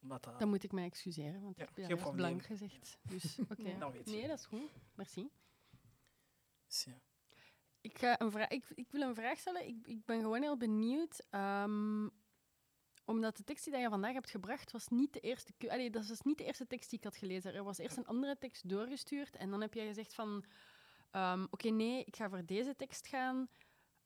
[0.02, 0.40] Omdat dat...
[0.40, 2.98] Dan moet ik mij excuseren, want Ja, ik heb blank gezegd.
[3.02, 3.78] Dus oké.
[3.78, 4.16] Dan weet je.
[4.16, 4.70] Nee, dat is goed.
[4.96, 5.30] Merci.
[6.68, 7.02] ja.
[7.82, 9.68] Ik, ga een vraag, ik, ik wil een vraag stellen.
[9.68, 11.26] Ik, ik ben gewoon heel benieuwd.
[11.30, 12.08] ehm,
[13.06, 15.54] omdat de tekst die je vandaag hebt gebracht, was niet de eerste...
[15.92, 17.54] dat was niet de eerste tekst die ik had gelezen.
[17.54, 19.36] Er was eerst een andere tekst doorgestuurd.
[19.36, 20.46] En dan heb jij gezegd van...
[21.12, 23.50] ehm, Oké, nee, ik ga voor deze tekst gaan.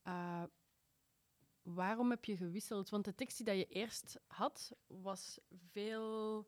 [0.01, 0.43] Eh,
[1.61, 2.89] waarom heb je gewisseld?
[2.89, 5.39] Want de tekst die je eerst had, was
[5.71, 6.47] veel,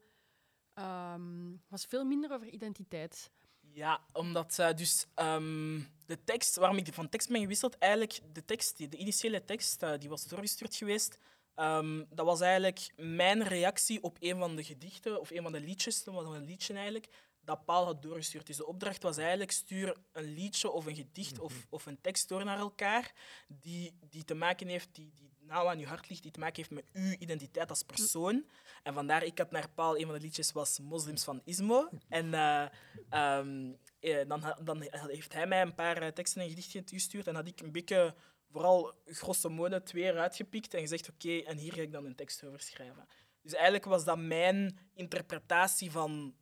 [0.73, 3.31] ehm, was veel minder over identiteit.
[3.59, 8.77] Ja, omdat dus ehm, de tekst, waarom ik van tekst ben gewisseld, eigenlijk de tekst,
[8.91, 11.17] de initiële tekst, eh, die was doorgestuurd geweest.
[11.61, 15.59] Ehm, dat was eigenlijk mijn reactie op een van de gedichten, of een van de
[15.59, 17.07] liedjes, dat was een liedje eigenlijk,
[17.43, 18.47] dat Paul had doorgestuurd.
[18.47, 22.27] Dus de opdracht was eigenlijk, stuur een liedje of een gedicht of, of een tekst
[22.27, 23.13] door naar elkaar,
[23.47, 26.55] die, die te maken heeft, die, die nauw aan je hart ligt, die te maken
[26.55, 28.45] heeft met uw identiteit als persoon.
[28.83, 31.89] En vandaar, ik had naar Paul, een van de liedjes was Moslims van Ismo.
[32.09, 32.65] En eh,
[33.09, 37.27] ehm, eh, dan, dan heeft hij mij een paar eh, teksten en gedichten gestuurd.
[37.27, 38.15] En had ik een beetje,
[38.51, 42.15] vooral grosso modo, twee eruit gepikt en gezegd: Oké, en hier ga ik dan een
[42.15, 43.07] tekst over schrijven.
[43.41, 46.35] Dus eigenlijk was dat mijn interpretatie van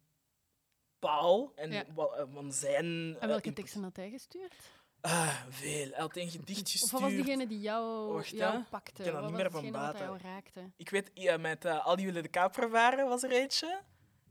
[0.99, 1.85] Paul en Ja.
[1.95, 2.85] eh, van zijn.
[2.85, 4.55] En eh, welke teksten had hij gestuurd?
[5.01, 5.89] Ah, veel.
[5.89, 7.01] Hij had een gedicht Of gestuurd.
[7.01, 9.03] was diegene die jou, Wacht, jou pakte?
[9.03, 10.69] Ik ken dat niet meer van raakte?
[10.77, 13.81] Ik weet, ja, met eh, Al die willen de kaper waren, was er eentje.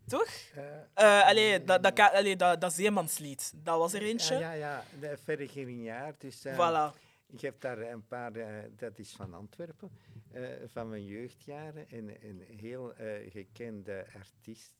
[0.07, 0.29] Toch?
[0.55, 0.64] Eh,
[0.95, 4.35] Eh allee, dat, dat, allee, dat, dat zeemanslied, dat was er eentje.
[4.35, 4.85] Ja, ja, ja.
[5.01, 6.21] De verre Grignard.
[6.21, 7.08] Dus, Voilà.
[7.33, 9.91] Ik heb daar een paar, eh, dat is van Antwerpen,
[10.31, 11.87] eh, van mijn jeugdjaren.
[11.88, 14.75] Een, een heel eh, gekende artiest.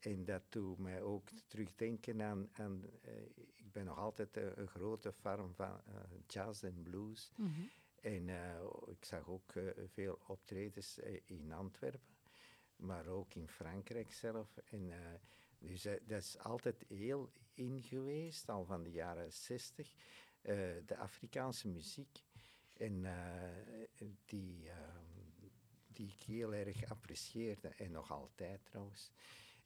[0.00, 2.48] En dat doet mij ook terugdenken aan.
[2.52, 2.84] aan
[3.54, 5.80] ik ben nog altijd een grote fan van
[6.26, 7.32] jazz en blues.
[7.36, 7.50] Mhm.
[8.00, 8.28] En
[8.86, 9.52] ik zag ook
[9.86, 12.16] veel optredens in Antwerpen,
[12.76, 14.56] maar ook in Frankrijk zelf.
[14.64, 14.92] En,
[15.58, 19.94] dus dat is altijd heel in geweest, al van de jaren zestig,
[20.86, 22.24] de Afrikaanse muziek.
[22.76, 25.48] En eh, die, ehm,
[25.86, 29.10] die ik heel erg apprecieerde, en nog altijd trouwens.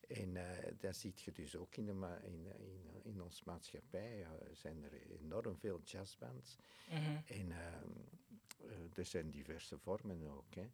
[0.09, 4.23] En eh, dat zie je dus ook in, de in, in, in onze maatschappij.
[4.23, 6.57] eh, zijn er enorm veel jazzbands.
[6.91, 7.17] Mhm.
[7.27, 10.55] En eh, er zijn diverse vormen ook.
[10.55, 10.71] Hè.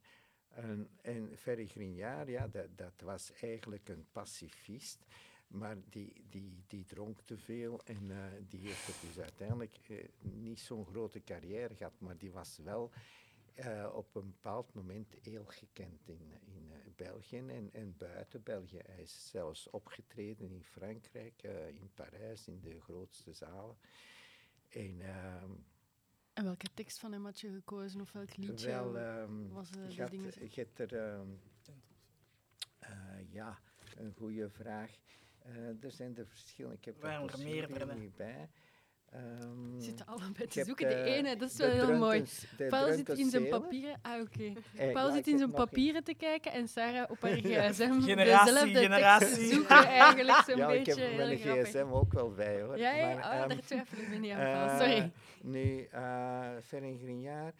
[0.49, 5.05] En, en Ferry Grignard, ja, dat, dat was eigenlijk een pacifist.
[5.53, 10.61] Maar die, die, die dronk te veel en eh, die heeft dus uiteindelijk eh, niet
[10.61, 12.01] zo'n grote carrière gehad.
[12.01, 12.91] Maar die was wel
[13.55, 18.81] eh, op een bepaald moment heel gekend in, in België en, en buiten België.
[18.87, 21.43] Hij is zelfs opgetreden in Frankrijk,
[21.75, 23.77] in Parijs, in de grootste zalen.
[24.69, 25.51] En ehm,
[26.33, 28.67] En welke tekst van hem had je gekozen of welk liedje?
[28.67, 31.29] wel, ehm, was, je had- je er, ehm,
[32.79, 33.59] eh, ja,
[33.97, 34.91] een goede vraag.
[35.45, 36.73] Eh, er zijn er verschillen.
[36.73, 37.95] Ik heb er er meerdere?
[37.95, 38.49] niet bij.
[39.11, 40.89] Ehm, zitten allebei te heb zoeken.
[40.89, 42.25] De de- ene, dat is de wel heel mooi.
[42.57, 43.99] De Paul zit in zijn papieren.
[44.03, 44.53] Ah, oké.
[44.77, 48.01] Eh, Paul ja, zit in zijn papieren te kijken en Sarah op haar gsm.
[48.01, 49.53] Generatie, dezelfde generatie.
[49.53, 51.03] zoeken eigenlijk zo'n Ja, ik beetje.
[51.03, 52.79] heb mijn gsm ook wel bij hoor.
[52.79, 54.69] Ja, ja, Maar, oh, ehm, daar twijfel ik me niet aan, Paul.
[54.69, 55.13] eh, Sorry.
[55.43, 57.55] Nu, uh, Ferenc Grignard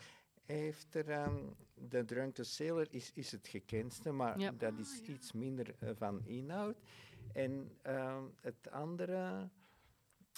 [0.47, 1.11] heeft er...
[1.11, 1.37] ehm,
[1.75, 4.51] de Drunken Sailor is, is het gekendste, maar Ja.
[4.59, 6.77] dat is iets minder eh, van inhoud.
[7.35, 9.49] En ehm, het andere...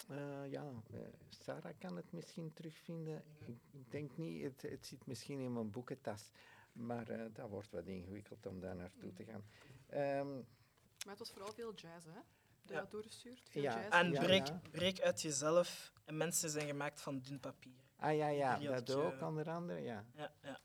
[0.08, 3.22] eh, ja, eh, Sarah kan het misschien terugvinden.
[3.46, 6.30] Ik, denk niet, het, het zit misschien in mijn boekentas.
[6.72, 9.44] Maar eh, dat wordt wat ingewikkeld om daar naartoe te gaan.
[9.86, 12.12] Ehm, Maar het was vooral veel jazz, hè?
[12.12, 12.22] Dat
[12.68, 12.84] je Ja.
[12.90, 13.48] doorgestuurd.
[13.50, 13.74] Veel Ja.
[13.80, 13.88] jazz.
[13.96, 15.92] En Ja, breek, breek uit jezelf.
[16.04, 17.72] En mensen zijn gemaakt van dun papier.
[17.96, 20.04] ah ja, ja, dat ik, ook onder andere, ja.
[20.14, 20.60] Ja, ja.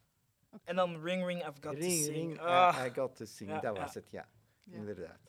[0.63, 2.15] En dan Ring Ring, I've Got to Ring, Sing.
[2.15, 2.83] ring, Ah.
[2.85, 3.81] I, I got to sing, Ja, dat ja.
[3.81, 4.29] was het, ja.
[4.63, 4.75] Ja.
[4.75, 5.28] Inderdaad.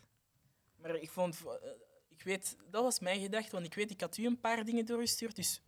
[0.81, 1.43] Maar ik vond...
[1.47, 1.71] eh,
[2.09, 2.57] Ik weet...
[2.71, 5.37] Dat was mijn gedachte, want ik weet, ik had u een paar dingen doorgestuurd.
[5.37, 5.63] Dus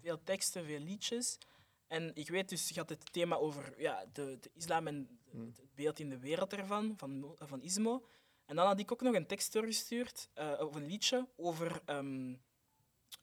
[0.00, 1.38] veel teksten, veel liedjes.
[1.86, 5.46] En ik weet dus, je had het thema over ja, de, de islam en Hmm.
[5.56, 8.06] het beeld in de wereld ervan, van, Mo- van Ismo.
[8.46, 12.34] En dan had ik ook nog een tekst doorgestuurd, eh, of een liedje, over, ehm,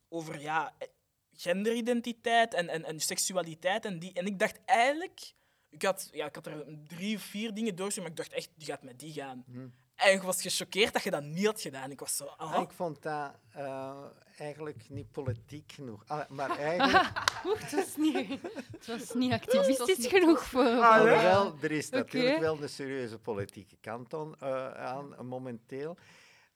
[0.09, 0.87] over ja, eh,
[1.33, 3.85] genderidentiteit en, en, en seksualiteit.
[3.85, 5.33] En, die, en ik dacht eigenlijk...
[5.69, 8.49] Ik had, ja, ik had er drie of vier dingen doorgestuurd, maar ik dacht echt,
[8.55, 9.43] die gaat met die gaan.
[9.51, 9.67] Hm.
[10.01, 11.91] En ik was gechoqueerd dat je dat niet had gedaan.
[11.91, 12.25] Ik was zo...
[12.25, 12.61] Ah, ah.
[12.61, 14.03] Ik vond dat eh,
[14.37, 16.03] eigenlijk niet politiek genoeg.
[16.07, 17.11] Ah, maar eigenlijk,
[17.45, 18.29] Oeh, het was niet,
[18.71, 20.63] het was niet activistisch niet- genoeg voor...
[20.65, 21.21] Ah, ja?
[21.21, 25.97] wel, er is natuurlijk wel een serieuze politieke kant aan, eh, aan eh, momenteel.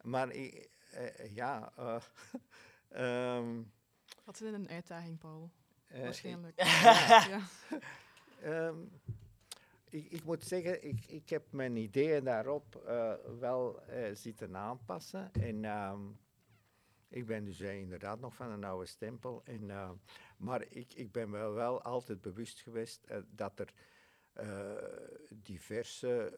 [0.02, 0.70] Maar ik-
[1.34, 1.96] ja, eh,
[3.38, 3.62] ehm,
[4.24, 5.52] Wat is een uitdaging, Paul?
[5.90, 6.62] Waarschijnlijk.
[6.64, 7.26] ja.
[7.28, 7.40] ja.
[8.42, 8.76] Ehm,
[9.96, 15.32] ik, moet zeggen, ik, ik heb mijn ideeën daarop eh, wel eh, zitten aanpassen.
[15.34, 16.02] En ehm,
[17.10, 19.42] ik ben dus eh, inderdaad nog van een oude stempel.
[19.44, 19.72] En,
[20.38, 23.74] maar ik, ik ben me wel altijd bewust geweest dat er
[25.30, 26.38] diverse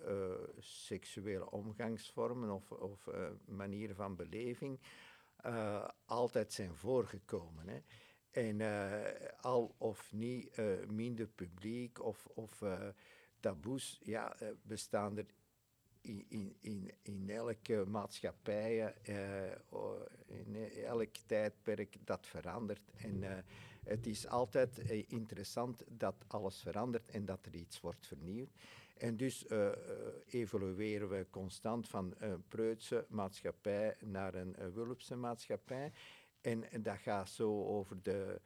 [0.57, 3.09] seksuele omgangsvormen of, of
[3.45, 4.79] manieren van beleving
[6.05, 7.67] altijd zijn voorgekomen.
[7.67, 7.79] Hè.
[8.31, 8.61] En
[9.41, 12.63] al of niet minder publiek of, of
[13.47, 15.25] taboes, ja, eh, bestaan er
[16.01, 19.51] in, in, in, in elke maatschappij, eh,
[20.25, 22.91] in elk tijdperk dat verandert.
[22.95, 23.43] En eh,
[23.83, 24.77] het is altijd
[25.07, 28.49] interessant dat alles verandert en dat er iets wordt vernieuwd.
[28.97, 29.45] En dus
[30.25, 35.91] evolueren we constant van een preutse maatschappij naar een wulpse maatschappij.
[36.41, 38.41] En dat gaat zo over de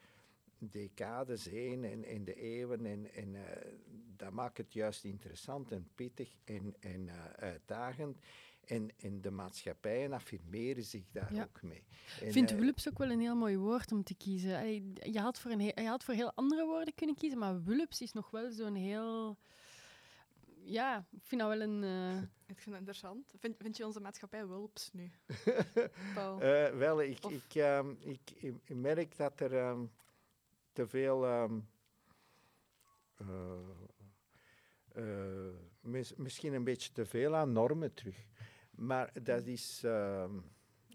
[0.70, 2.86] decades heen en, en de eeuwen.
[2.86, 3.72] En, en eh,
[4.16, 8.18] dat maakt het juist interessant en pittig en, en eh, uitdagend.
[8.66, 11.44] En, en de maatschappijen affirmeren zich daar Ja.
[11.44, 11.84] ook mee.
[12.22, 14.58] Ik vind eh, wulps ook wel een heel mooi woord om te kiezen.
[14.58, 17.64] Allee, je, had voor een he- je had voor heel andere woorden kunnen kiezen, maar
[17.64, 19.38] wulps is nog wel zo'n heel...
[20.64, 21.84] Ja, ik vind dat wel een...
[21.84, 22.18] eh,
[22.54, 23.34] Ik vind het interessant.
[23.40, 25.12] Vind, vind je onze maatschappij wulps nu?
[26.16, 26.42] Paul?
[26.42, 29.82] Eh, wel, ik, Of- ik, ehm, ik, ik, ik merk dat er ehm,
[30.74, 31.26] te veel.
[31.26, 31.60] ehm,
[33.16, 33.58] eh,
[34.94, 38.26] eh, mis- misschien een beetje te veel aan normen terug.
[38.72, 39.84] Maar dat is.
[39.84, 40.40] ehm,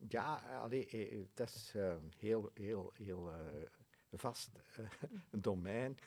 [0.09, 3.31] ja, allee, eh, dat is eh, heel, heel, heel
[4.13, 4.51] vast
[5.31, 5.99] domein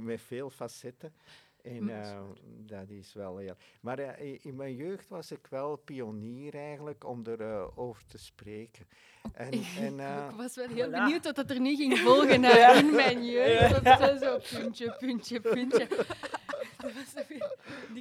[0.00, 1.14] met veel facetten.
[1.62, 1.88] En Mm.
[1.90, 3.54] eh, dat is wel heel.
[3.80, 8.86] Maar eh, in mijn jeugd was ik wel pionier eigenlijk om erover over te spreken.
[9.32, 10.90] En, en, eh, ik was wel heel voilà.
[10.90, 13.84] benieuwd wat dat er nu ging volgen in mijn jeugd.
[13.84, 15.88] Dat was zo, zo puntje, puntje, puntje.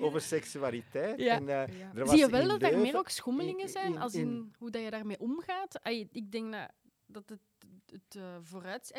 [0.01, 1.19] Over seksualiteit.
[1.19, 1.35] Ja.
[1.35, 1.91] En, eh, Ja.
[1.95, 4.53] er Zie je wel dat daar meer ook schommelingen in- zijn, in- als in, in-
[4.57, 5.79] hoe dat je daarmee omgaat?
[6.11, 6.71] Ik denk dat,
[7.05, 7.39] dat het,
[7.91, 8.91] het eh, vooruit...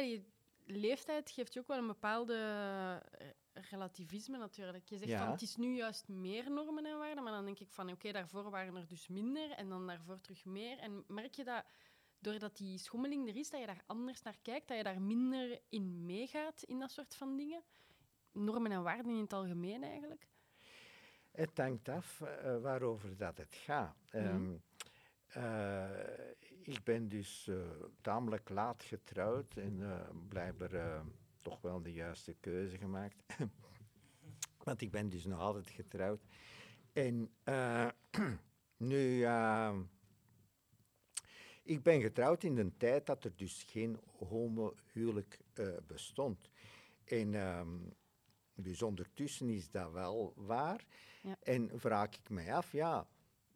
[0.67, 4.89] leeftijd geeft je ook wel een bepaalde eh, relativisme natuurlijk.
[4.89, 5.19] Je zegt Ja.
[5.19, 8.13] van, het is nu juist meer normen en waarden, maar dan denk ik van, oké,
[8.13, 10.79] daarvoor waren er dus minder en dan daarvoor terug meer.
[10.79, 11.65] En merk je dat,
[12.19, 15.61] doordat die schommeling er is, dat je daar anders naar kijkt, dat je daar minder
[15.69, 17.63] in meegaat in dat soort van dingen?
[18.33, 20.27] Normen en waarden in het algemeen eigenlijk?
[21.31, 23.97] Het hangt af eh, waarover dat het gaat.
[24.13, 24.25] Mhm.
[24.25, 24.57] Ehm,
[25.27, 26.29] eh,
[26.63, 27.57] ik ben dus eh,
[28.01, 29.83] tamelijk laat getrouwd en
[30.29, 31.03] blijkbaar
[31.43, 33.23] toch wel de juiste keuze gemaakt.
[34.65, 36.25] Want ik ben dus nog altijd getrouwd.
[36.93, 37.89] En eh,
[38.77, 39.79] nu, eh,
[41.63, 46.51] ik ben getrouwd in een tijd dat er dus geen homohuwelijk eh, bestond.
[47.05, 47.79] En ehm,
[48.55, 50.87] dus ondertussen is dat wel waar.
[51.23, 51.37] Ja.
[51.43, 53.07] En vraag ik mij af, ja,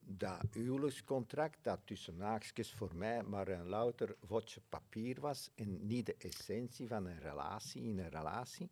[0.09, 6.07] dat huwelijkscontract dat tussen haakjes voor mij maar een louter vodje papier was en niet
[6.07, 8.71] de essentie van een relatie in een relatie.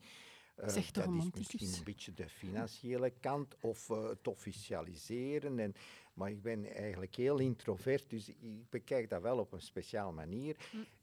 [0.97, 5.59] eh, dat is misschien een beetje de financiële kant of eh, het officialiseren.
[5.59, 5.75] En,
[6.13, 10.57] maar ik ben eigenlijk heel introvert, dus ik bekijk dat wel op een speciaal manier.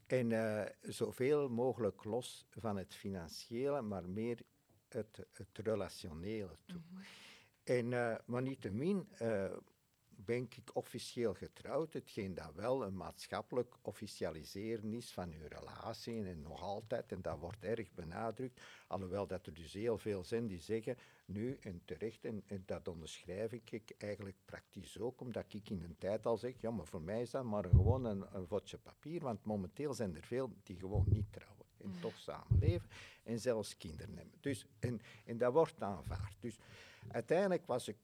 [0.06, 4.38] En eh, zoveel mogelijk los van het financiële, maar meer
[4.88, 6.80] het, het relationele toe.
[7.64, 9.52] En, eh, maar niettemin eh
[10.16, 16.42] ben ik officieel getrouwd, hetgeen dat wel een maatschappelijk officialiseren is van uw relatie en
[16.42, 20.60] nog altijd, en dat wordt erg benadrukt, alhoewel dat er dus heel veel zijn die
[20.60, 25.82] zeggen, nu en terecht, en, en dat onderschrijf ik, eigenlijk praktisch ook, omdat ik in
[25.82, 28.78] een tijd al zeg, ja, maar voor mij is dat maar gewoon een, een vodje
[28.78, 32.88] papier, want momenteel zijn er veel die gewoon niet trouwen en toch samenleven
[33.22, 34.38] en zelfs kinderen hebben.
[34.40, 36.36] Dus, en, en dat wordt aanvaard.
[36.40, 36.58] Dus
[37.08, 37.96] uiteindelijk was ik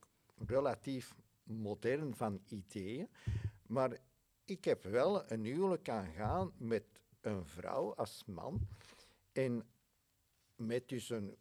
[0.47, 1.15] relatief
[1.49, 3.09] modern van ideeën,
[3.67, 3.99] maar
[4.45, 6.85] ik heb wel een huwelijk aangaan met
[7.21, 8.69] een vrouw als man
[9.33, 9.67] en
[10.57, 11.37] met dus een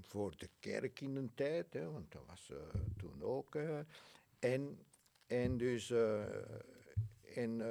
[0.00, 2.56] voor de kerk in een tijd, hè, want dat was eh,
[2.96, 3.78] toen ook, eh,
[4.38, 4.86] en,
[5.26, 6.24] en dus eh,
[7.34, 7.62] en,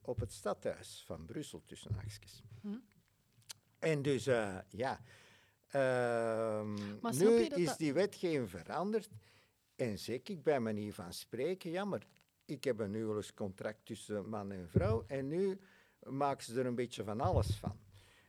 [0.00, 2.42] op het stadhuis van Brussel tussen haakjes.
[2.60, 2.78] Hm.
[3.78, 4.24] En dus,
[4.68, 5.00] ja,
[5.66, 6.74] ehm,
[7.18, 9.08] nu is dat- die wetgeving veranderd
[9.76, 12.06] en zeg ik bij manier van spreken, ja, maar
[12.44, 15.58] ik heb een huwelijkscontract tussen man en vrouw en nu
[16.02, 17.78] maken ze er een beetje van alles van.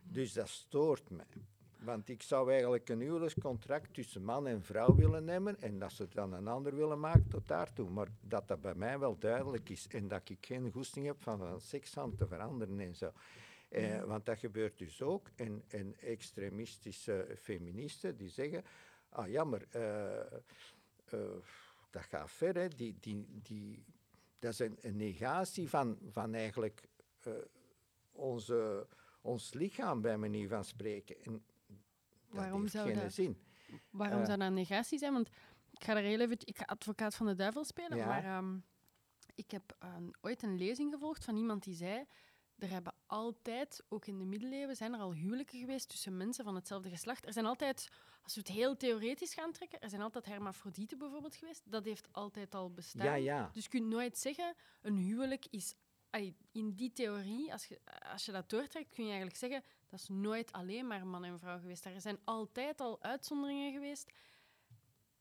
[0.04, 1.26] Dus dat stoort mij.
[1.80, 6.08] Want ik zou eigenlijk een huwelijkscontract tussen man en vrouw willen hebben en dat ze
[6.10, 7.89] dan een ander willen maken tot daartoe.
[7.89, 11.38] Maar dat dat bij mij wel duidelijk is en dat ik geen goesting heb van
[11.38, 13.12] van seks aan te veranderen en zo.
[13.70, 15.30] Eh, want dat gebeurt dus ook.
[15.36, 18.64] En, en extremistische feministen die zeggen,
[19.10, 19.62] ah ja, maar
[21.14, 21.20] eh,
[21.91, 22.68] dat gaat ver, hè.
[22.68, 23.84] Die, die, die,
[24.39, 26.88] dat is een, een negatie van, van eigenlijk
[27.20, 27.34] eh,
[28.12, 28.88] onze,
[29.22, 31.16] ons lichaam, bij manier van spreken.
[31.24, 31.32] En
[31.68, 31.82] dat
[32.28, 33.41] Waarom heeft zou geen dat- zin.
[33.89, 34.26] Waarom Eh.
[34.26, 35.14] zou dat een negatie zijn?
[35.14, 35.30] Want
[35.72, 36.38] ik ga er heel even...
[36.39, 38.05] Ik ga advocaat van de duivel spelen, Ja.
[38.05, 38.58] maar ehm,
[39.36, 42.05] ik heb eh, ooit een lezing gevolgd van iemand die zei...
[42.58, 46.55] Er hebben altijd, ook in de middeleeuwen, zijn er al huwelijken geweest tussen mensen van
[46.55, 47.26] hetzelfde geslacht.
[47.26, 47.89] Er zijn altijd,
[48.28, 51.61] als we het heel theoretisch gaan trekken, er zijn altijd hermafrodieten bijvoorbeeld geweest.
[51.65, 53.05] Dat heeft altijd al bestaan.
[53.05, 53.49] Ja, ja.
[53.53, 55.73] Dus je kunt nooit zeggen, een huwelijk is...
[56.51, 57.80] in die theorie, als je,
[58.11, 61.39] als je dat doortrekt, kun je eigenlijk zeggen, dat is nooit alleen maar man en
[61.39, 61.86] vrouw geweest.
[61.86, 64.11] Er zijn altijd al uitzonderingen geweest.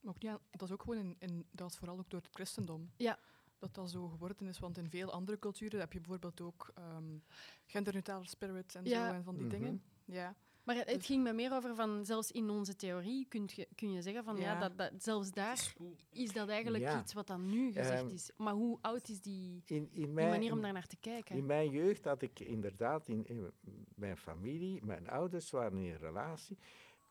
[0.00, 2.20] Maar ook niet aan- dat is ook gewoon in, in, dat is vooral ook door
[2.20, 2.90] het christendom.
[2.96, 3.18] Ja.
[3.58, 7.18] Dat dat zo geworden is, want in veel andere culturen heb je bijvoorbeeld ook ehm
[7.66, 9.08] genderneutrale spirits en Ja.
[9.08, 9.54] zo en van die Mhm.
[9.56, 9.82] dingen.
[10.04, 10.34] Ja.
[10.66, 13.92] Maar het, Dus- ging me meer over van, zelfs in onze theorie kun je, kun
[13.92, 14.60] je zeggen van, ja, Ja.
[14.60, 15.74] dat, dat, zelfs daar
[16.10, 17.00] is dat eigenlijk Ja.
[17.00, 18.30] iets wat dan nu gezegd Ehm, is.
[18.36, 21.36] Maar hoe oud is die, In, in die manier om daar naar te kijken?
[21.36, 23.50] In mijn jeugd had ik inderdaad in, in
[23.94, 26.58] mijn familie, mijn ouders waren in een relatie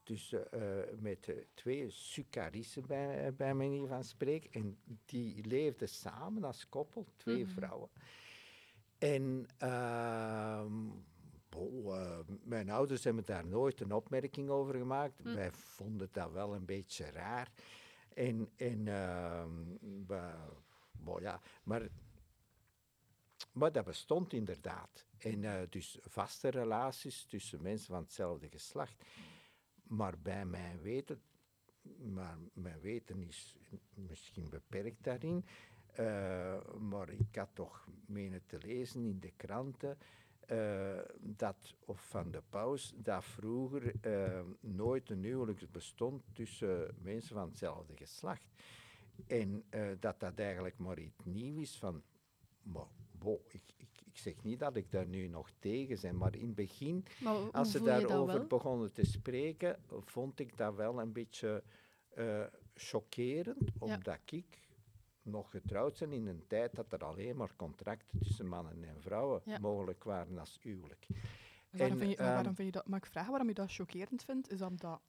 [0.04, 4.52] tussen, eh, met eh, twee sucarissen bij, bij manier van spreken.
[4.52, 7.54] En die leefden samen als koppel, twee Mhm.
[7.54, 7.90] vrouwen.
[8.98, 10.90] En ehm,
[11.56, 15.20] eh, mijn ouders hebben daar nooit een opmerking over gemaakt.
[15.24, 15.34] Hm.
[15.34, 17.52] Wij vonden dat wel een beetje raar.
[18.14, 18.84] En, en
[21.04, 21.90] bo, ja, maar
[23.56, 25.06] maar dat bestond inderdaad.
[25.18, 29.04] En eh, dus vaste relaties tussen mensen van hetzelfde geslacht.
[29.84, 31.22] Maar bij mijn weten,
[32.14, 33.56] maar mijn weten is
[33.94, 35.46] misschien beperkt daarin,
[35.94, 39.98] eh, maar ik had toch menen te lezen in de kranten
[40.48, 47.36] eh, dat, of van de paus, dat vroeger eh, nooit een huwelijk bestond tussen mensen
[47.36, 48.44] van hetzelfde geslacht.
[49.28, 52.04] En eh, dat dat eigenlijk maar iets nieuws is van,
[52.62, 52.88] maar
[53.48, 56.56] ik, ik, ik zeg niet dat ik daar nu nog tegen ben, maar in het
[56.56, 61.64] begin, Maar als ze daarover begonnen te spreken, vond ik dat wel een beetje
[62.74, 64.65] chockerend, omdat ik
[65.26, 69.42] nog getrouwd ben in een tijd dat er alleen maar contracten tussen mannen en vrouwen
[69.46, 69.60] Ja.
[69.60, 71.06] mogelijk waren als huwelijk.
[71.10, 71.18] En
[71.82, 73.54] waarom, En, vind je, maar waarom ehm, vind je dat, mag ik vragen waarom je
[73.54, 74.52] dat chockerend vindt?
[74.52, 75.02] Is dat omdat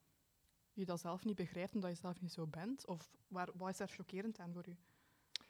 [0.73, 2.87] je dat zelf niet begrijpt omdat je zelf niet zo bent?
[2.87, 4.77] Of waar, wat is daar chockerend aan voor u?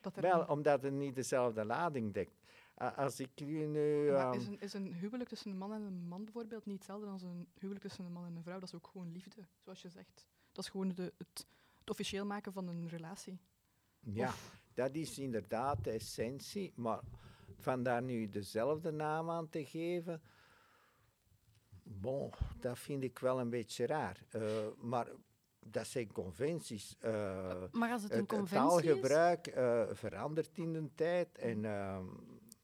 [0.01, 2.41] Dat er Wel, een- omdat het niet dezelfde lading dekt.
[2.97, 4.09] Als ik nu...
[4.11, 7.07] ehm, is, een, is een huwelijk tussen een man en een man bijvoorbeeld niet hetzelfde
[7.07, 8.59] als een huwelijk tussen een man en een vrouw?
[8.59, 10.27] Dat is ook gewoon liefde, zoals je zegt.
[10.53, 11.47] Dat is gewoon de, het,
[11.79, 13.39] het officieel maken van een relatie.
[14.13, 14.33] Ja,
[14.75, 16.73] dat is inderdaad de essentie.
[16.77, 17.01] Maar
[17.59, 20.23] van daar nu dezelfde naam aan te geven,
[21.83, 24.21] bon, dat vind ik wel een beetje raar.
[24.31, 24.43] Eh,
[24.77, 25.09] maar
[25.61, 26.97] dat zijn conventies.
[26.99, 32.07] Eh, Maar als het een het, conventie taalgebruik eh, verandert in de tijd en ehm,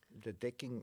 [0.09, 0.82] de dekking,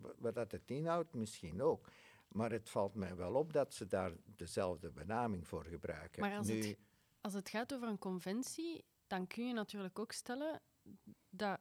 [0.00, 1.86] wa- wat dat het inhoudt, misschien ook.
[2.28, 6.20] Maar het valt mij wel op dat ze daar dezelfde benaming voor gebruiken.
[6.20, 6.78] Maar als nu, het,
[7.20, 10.60] als het gaat over een conventie, dan kun je natuurlijk ook stellen
[11.30, 11.60] dat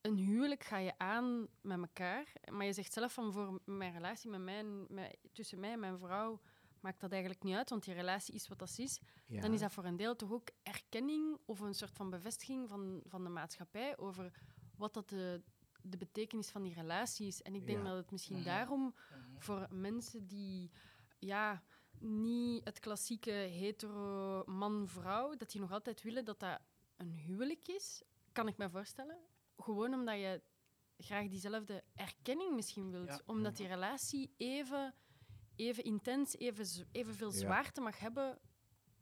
[0.00, 2.32] een huwelijk ga je aan met elkaar.
[2.50, 5.80] Maar je zegt zelf van voor mijn relatie met mij, en- met, tussen mij en
[5.80, 6.40] mijn vrouw
[6.80, 9.00] maakt dat eigenlijk niet uit, want die relatie is wat dat is.
[9.26, 12.68] ja, Dan is dat voor een deel toch ook erkenning of een soort van bevestiging
[12.68, 14.32] van, van de maatschappij over
[14.76, 15.42] wat dat de,
[15.82, 17.42] de betekenis van die relatie is.
[17.42, 17.84] En ik denk Ja.
[17.84, 18.44] dat het misschien Mhm.
[18.44, 19.38] daarom Mhm.
[19.40, 20.70] voor mensen die
[21.18, 21.62] ja,
[22.00, 26.60] niet het klassieke hetero man-vrouw, dat die nog altijd willen dat dat
[26.96, 29.16] een huwelijk is, kan ik me voorstellen.
[29.56, 30.40] Gewoon omdat je
[30.98, 33.08] graag diezelfde erkenning misschien wilt.
[33.08, 33.20] Ja.
[33.26, 34.94] Omdat die relatie even,
[35.56, 37.38] even intens, even, evenveel Ja.
[37.38, 38.38] zwaarte mag hebben.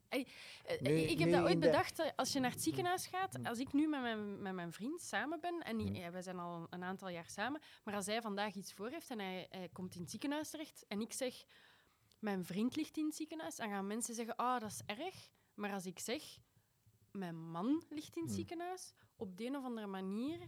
[0.08, 3.58] Eh, ik heb dat ooit de- bedacht, eh, als je naar het ziekenhuis gaat, als
[3.58, 6.66] ik nu met mijn, met mijn vriend samen ben, en ja, wij zijn al een,
[6.70, 9.94] een aantal jaar samen, maar als hij vandaag iets voor heeft en hij, hij komt
[9.94, 11.44] in het ziekenhuis terecht en ik zeg,
[12.18, 15.30] mijn vriend ligt in het ziekenhuis, dan gaan mensen zeggen, ah, dat is erg.
[15.54, 16.38] Maar als ik zeg,
[17.12, 18.40] mijn man ligt in het Hmm.
[18.40, 20.40] ziekenhuis, op de een of andere manier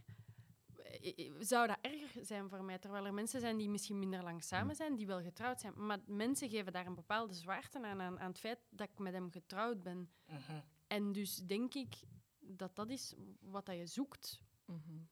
[0.77, 2.79] eh, eh, zou dat erger zijn voor mij.
[2.79, 5.87] Terwijl er mensen zijn die misschien minder lang samen zijn, die wel getrouwd zijn.
[5.87, 9.13] Maar mensen geven daar een bepaalde zwaarte aan, aan, aan het feit dat ik met
[9.13, 10.11] hem getrouwd ben.
[10.27, 10.61] Mhm.
[10.87, 11.95] En dus denk ik
[12.39, 14.43] dat dat is wat dat je zoekt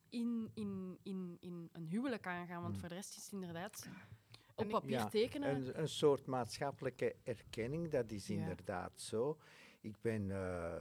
[0.08, 2.60] in, in, in, in een huwelijk aangaan.
[2.62, 2.80] Want Hmm.
[2.80, 3.88] voor de rest is het inderdaad
[4.58, 5.54] op papier Ja, tekenen.
[5.54, 8.34] een, een soort maatschappelijke erkenning, dat is Ja.
[8.34, 9.38] inderdaad zo.
[9.80, 10.80] Ik ben, eh,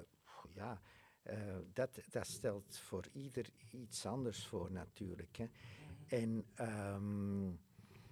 [0.53, 0.81] ja,
[1.21, 5.37] eh, dat, dat stelt voor ieder iets anders voor natuurlijk.
[5.37, 5.45] Hè.
[6.07, 7.51] En ehm,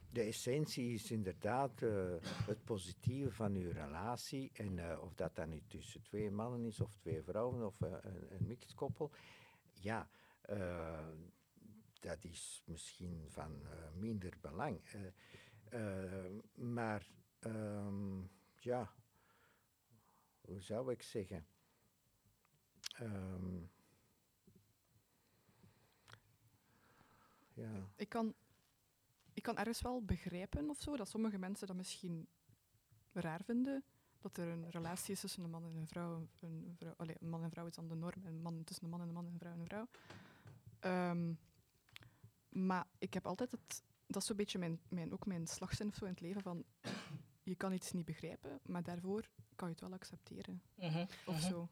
[0.10, 4.50] de essentie is inderdaad eh, het positieve van uw relatie.
[4.54, 8.00] En of dat dan nu tussen twee mannen is, of twee vrouwen, of een,
[8.30, 9.12] een mixed koppel.
[9.74, 10.10] Ja,
[12.00, 13.62] dat is misschien van
[13.94, 14.80] minder belang.
[14.86, 15.02] Eh,
[16.54, 17.08] maar
[17.40, 18.22] ehm,
[18.60, 18.94] ja,
[20.42, 21.48] hoe zou ik zeggen?
[22.96, 23.64] Ehm,
[27.54, 28.34] ja, Ik kan,
[29.34, 32.28] ik kan ergens wel begrijpen of zo, dat sommige mensen dat misschien
[33.12, 33.84] raar vinden.
[34.20, 36.28] Dat er een relatie is tussen een man en een vrouw.
[36.40, 38.26] Een, vrouw allee, een man en vrouw is dan de norm.
[38.26, 39.88] En een man, tussen een man en een man en een vrouw en een vrouw.
[40.80, 41.34] Ehm,
[42.50, 43.84] maar ik heb altijd het...
[44.08, 46.64] Dat is zo'n beetje mijn, mijn, ook mijn slagzin of zo in het leven van...
[47.44, 50.62] Je kan iets niet begrijpen, maar daarvoor kan je het wel accepteren.
[50.76, 51.06] Mhm.
[51.26, 51.50] Of Mhm.
[51.50, 51.70] zo.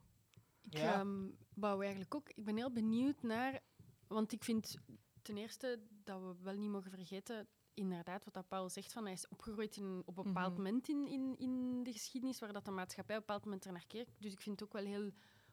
[0.61, 0.99] Ik Ja.
[0.99, 2.29] ehm, wou eigenlijk ook...
[2.29, 3.61] Ik ben heel benieuwd naar...
[4.07, 4.77] Want ik vind
[5.21, 7.47] ten eerste dat we wel niet mogen vergeten...
[7.75, 10.61] Inderdaad, wat dat Paul zegt, van hij is opgegroeid in, op een bepaald Mhm.
[10.63, 13.71] moment in, in, in de geschiedenis, waar dat de maatschappij op een bepaald moment er
[13.71, 14.09] naar keert.
[14.19, 15.11] Dus ik vind het ook wel heel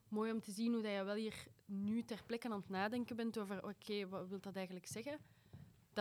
[0.09, 3.17] mooi om te zien hoe dat je wel hier nu ter plekke aan het nadenken
[3.17, 5.19] bent over, oké, wat wil dat eigenlijk zeggen?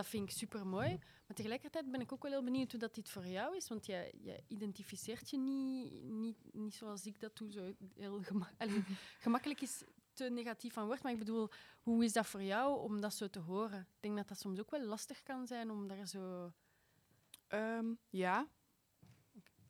[0.00, 0.98] Dat vind ik super mooi.
[1.26, 3.68] Maar tegelijkertijd ben ik ook wel heel benieuwd hoe dat dit voor jou is.
[3.68, 8.20] Want je, je identificeert je niet, niet, niet zoals ik dat doe, zo heel
[8.58, 8.84] Allee,
[9.18, 9.82] gemakkelijk is
[10.12, 11.02] te negatief van woord.
[11.02, 11.48] Maar ik bedoel,
[11.82, 13.80] hoe is dat voor jou om dat zo te horen?
[13.80, 16.52] Ik denk dat dat soms ook wel lastig kan zijn om daar zo...
[17.46, 18.48] Ehm, ja.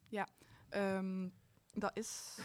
[0.08, 0.28] Ja.
[0.68, 1.28] Ehm,
[1.72, 2.38] dat is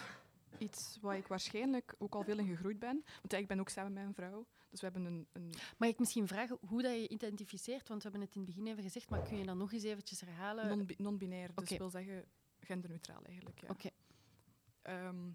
[0.58, 3.04] iets waar ik waarschijnlijk ook al veel in gegroeid ben.
[3.16, 4.46] Want ja, ik ben ook samen met een vrouw.
[4.76, 5.28] Dus we hebben een...
[5.32, 7.88] een Mag ik misschien vragen hoe dat je identificeert?
[7.88, 9.84] Want we hebben het in het begin even gezegd, maar kun je dat nog eens
[9.84, 10.68] eventjes herhalen?
[10.68, 11.78] non- non-binair, dus Oké.
[11.78, 12.26] wil zeggen
[12.60, 13.62] genderneutraal eigenlijk.
[13.62, 13.68] Ja.
[13.70, 13.90] Oké.
[14.82, 15.30] Ehm,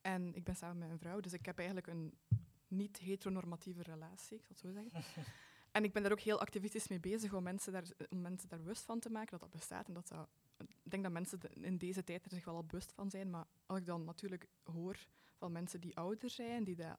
[0.00, 2.18] en ik ben samen met een vrouw, dus ik heb eigenlijk een
[2.68, 5.24] niet-heteronormatieve relatie, ik zal het zo zeggen.
[5.76, 8.58] en ik ben daar ook heel activistisch mee bezig om mensen, daar, om mensen daar
[8.58, 9.86] bewust van te maken dat dat bestaat.
[9.88, 12.92] En dat dat, ik denk dat mensen in deze tijd er zich wel al bewust
[12.92, 15.06] van zijn, maar als ik dan natuurlijk hoor
[15.36, 16.98] van mensen die ouder zijn, die dat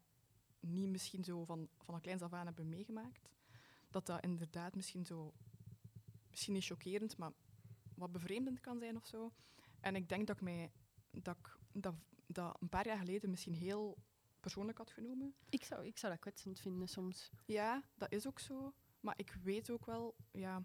[0.60, 3.30] niet misschien zo van, van een kleins af aan hebben meegemaakt,
[3.90, 5.34] dat dat inderdaad misschien zo,
[6.30, 7.32] misschien niet chockerend, maar
[7.96, 9.34] wat bevreemdend kan zijn of zo.
[9.80, 10.72] En ik denk dat ik mij
[11.12, 11.96] dat, ik, dat,
[12.28, 13.98] dat een paar jaar geleden misschien heel
[14.40, 15.34] persoonlijk had genomen.
[15.50, 17.32] Ik zou, ik zou dat kwetsend vinden soms.
[17.46, 18.74] Ja, dat is ook zo.
[19.00, 20.64] Maar ik weet ook wel, ja,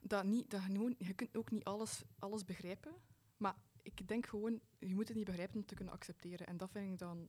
[0.00, 2.94] dat, niet, dat je, gewoon- je kunt ook niet alles, alles begrijpen.
[3.36, 6.46] Maar ik denk gewoon, je moet het niet begrijpen om te kunnen accepteren.
[6.46, 7.28] En dat vind ik dan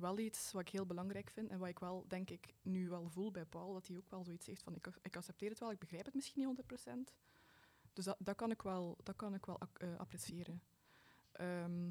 [0.00, 1.50] wel iets wat ik heel belangrijk vind.
[1.50, 3.72] En wat ik wel, denk ik, nu wel voel bij Paul.
[3.72, 6.14] Dat hij ook wel zoiets heeft van, ik, ik accepteer het wel, ik begrijp het
[6.14, 6.80] misschien niet
[7.10, 7.14] 100%.
[7.92, 10.62] Dus dat, dat kan ik wel, dat kan ik wel eh, appreciëren.
[11.32, 11.84] Ehm,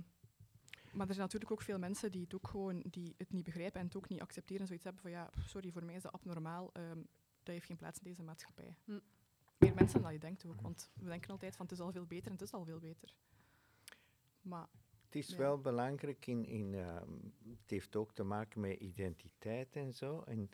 [0.91, 3.79] maar er zijn natuurlijk ook veel mensen die het ook gewoon die het niet begrijpen
[3.79, 4.67] en het ook niet accepteren.
[4.67, 6.69] Zoiets hebben van ja, sorry, voor mij is dat abnormaal.
[6.73, 7.01] ehm,
[7.43, 8.75] dat heeft geen plaats in deze maatschappij.
[8.83, 8.99] Hm.
[9.57, 12.05] Meer mensen dan je denkt ook, want we denken altijd van het is al veel
[12.05, 13.15] beter en het is al veel beter.
[14.41, 14.67] Maar
[15.15, 15.37] Het is Ja.
[15.37, 17.11] wel belangrijk in, in ehm,
[17.59, 20.21] het heeft ook te maken met identiteit en zo.
[20.21, 20.49] En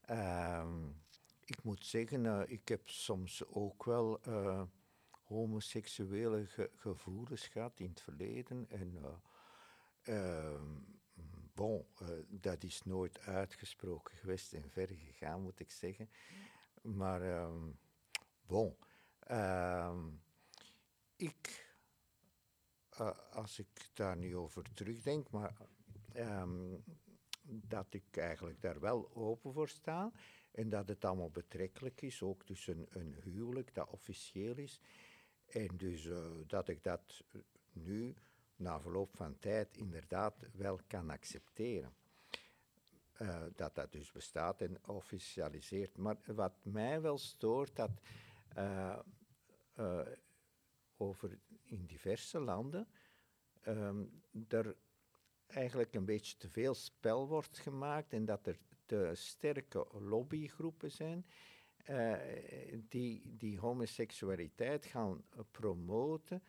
[0.00, 0.86] ehm,
[1.44, 4.62] ik moet zeggen, eh, ik heb soms ook wel eh,
[5.24, 8.66] homoseksuele ge- gevoelens gehad in het verleden.
[8.68, 8.98] En
[10.02, 10.76] eh, ehm,
[11.54, 11.86] bon,
[12.28, 16.10] dat is nooit uitgesproken geweest en ver gegaan, moet ik zeggen.
[16.82, 17.50] Maar
[18.46, 18.76] bon,
[21.16, 21.66] ik
[23.00, 25.56] eh, als ik daar nu over terugdenk, maar
[26.12, 26.76] ehm,
[27.42, 30.12] dat ik eigenlijk daar wel open voor sta
[30.50, 34.80] en dat het allemaal betrekkelijk is, ook tussen een huwelijk dat officieel is.
[35.46, 37.24] En dus eh, dat ik dat
[37.72, 38.14] nu,
[38.56, 41.94] na verloop van tijd, inderdaad wel kan accepteren.
[43.12, 45.96] Eh, dat dat dus bestaat en officialiseert.
[45.96, 47.90] Maar wat mij wel stoort, dat
[50.98, 52.88] over in diverse landen
[53.60, 54.04] ehm,
[54.48, 54.76] er
[55.46, 61.26] eigenlijk een beetje te veel spel wordt gemaakt en dat er te sterke lobbygroepen zijn
[61.76, 62.14] eh,
[62.88, 66.42] die, die homoseksualiteit gaan promoten.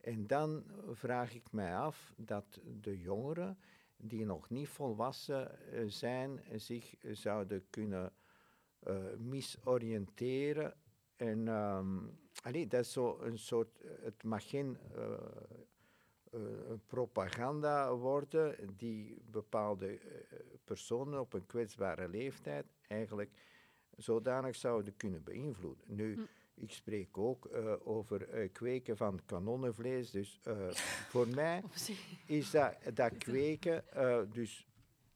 [0.00, 3.58] En dan vraag ik mij af dat de jongeren
[3.96, 8.12] die nog niet volwassen eh, zijn, zich zouden kunnen
[8.78, 10.74] eh, misoriënteren.
[11.18, 11.48] En
[12.42, 13.68] allee, dat is zo een soort,
[14.02, 16.40] het mag geen eh, eh,
[16.86, 23.30] propaganda worden die bepaalde eh, personen op een kwetsbare leeftijd eigenlijk
[23.96, 25.84] zodanig zouden kunnen beïnvloeden.
[25.94, 26.20] Nu, Hm.
[26.54, 27.48] ik spreek ook
[27.84, 30.40] over kweken van kanonnenvlees, dus
[31.08, 31.62] voor mij
[32.26, 33.84] is dat, dat kweken
[34.32, 34.66] dus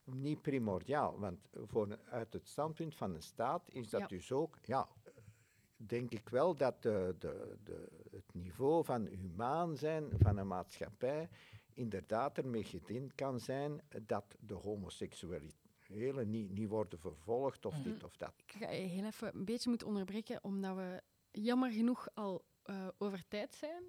[0.05, 1.19] niet primordiaal.
[1.19, 4.07] Want voor, uit het standpunt van een staat is dat Ja.
[4.07, 4.89] dus ook, ja,
[5.87, 11.29] denk ik wel dat de, de, de, het niveau van humaan zijn van een maatschappij
[11.75, 18.17] inderdaad ermee gediend kan zijn dat de homoseksuelen niet, niet worden vervolgd of dit of
[18.17, 18.33] dat.
[18.37, 22.89] Ik ga je heel even een beetje moeten onderbreken, omdat we jammer genoeg al eh,
[22.99, 23.83] over tijd zijn.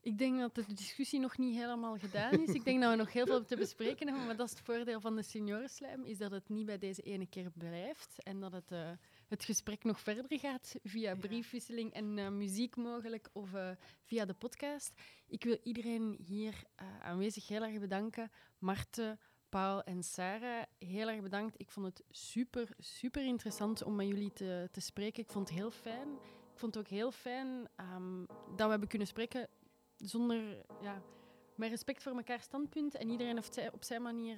[0.00, 2.54] Ik denk dat de discussie nog niet helemaal gedaan is.
[2.54, 5.00] Ik denk dat we nog heel veel te bespreken hebben, maar dat is het voordeel
[5.00, 8.70] van de seniorenslijm, is dat het niet bij deze ene keer blijft en dat het,
[8.72, 8.90] eh,
[9.30, 13.70] het gesprek nog verder gaat via briefwisseling en eh, muziek mogelijk of eh,
[14.04, 14.92] via de podcast.
[15.26, 18.30] Ik wil iedereen hier eh, aanwezig heel erg bedanken.
[18.58, 21.54] Marten, Paul en Sarah, heel erg bedankt.
[21.60, 25.22] Ik vond het super, super interessant om met jullie te, te spreken.
[25.22, 26.08] Ik vond het heel fijn.
[26.52, 28.24] Ik vond het ook heel fijn ehm,
[28.56, 29.48] dat we hebben kunnen spreken
[29.96, 31.02] zonder, ja,
[31.54, 32.94] met respect voor elkaar standpunt.
[32.94, 34.36] En iedereen heeft op zijn manier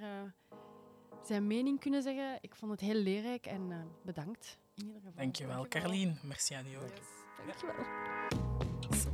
[1.22, 2.38] zijn mening kunnen zeggen.
[2.40, 4.60] Ik vond het heel leerrijk en bedankt.
[4.82, 5.22] In ieder geval.
[5.22, 5.82] Dankjewel, Dankjewel.
[5.88, 6.18] Carlien.
[6.22, 6.88] Merci aan u ook.
[6.88, 7.00] yes.
[7.46, 7.84] Dankjewel.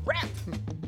[0.04, 0.87] Wrap.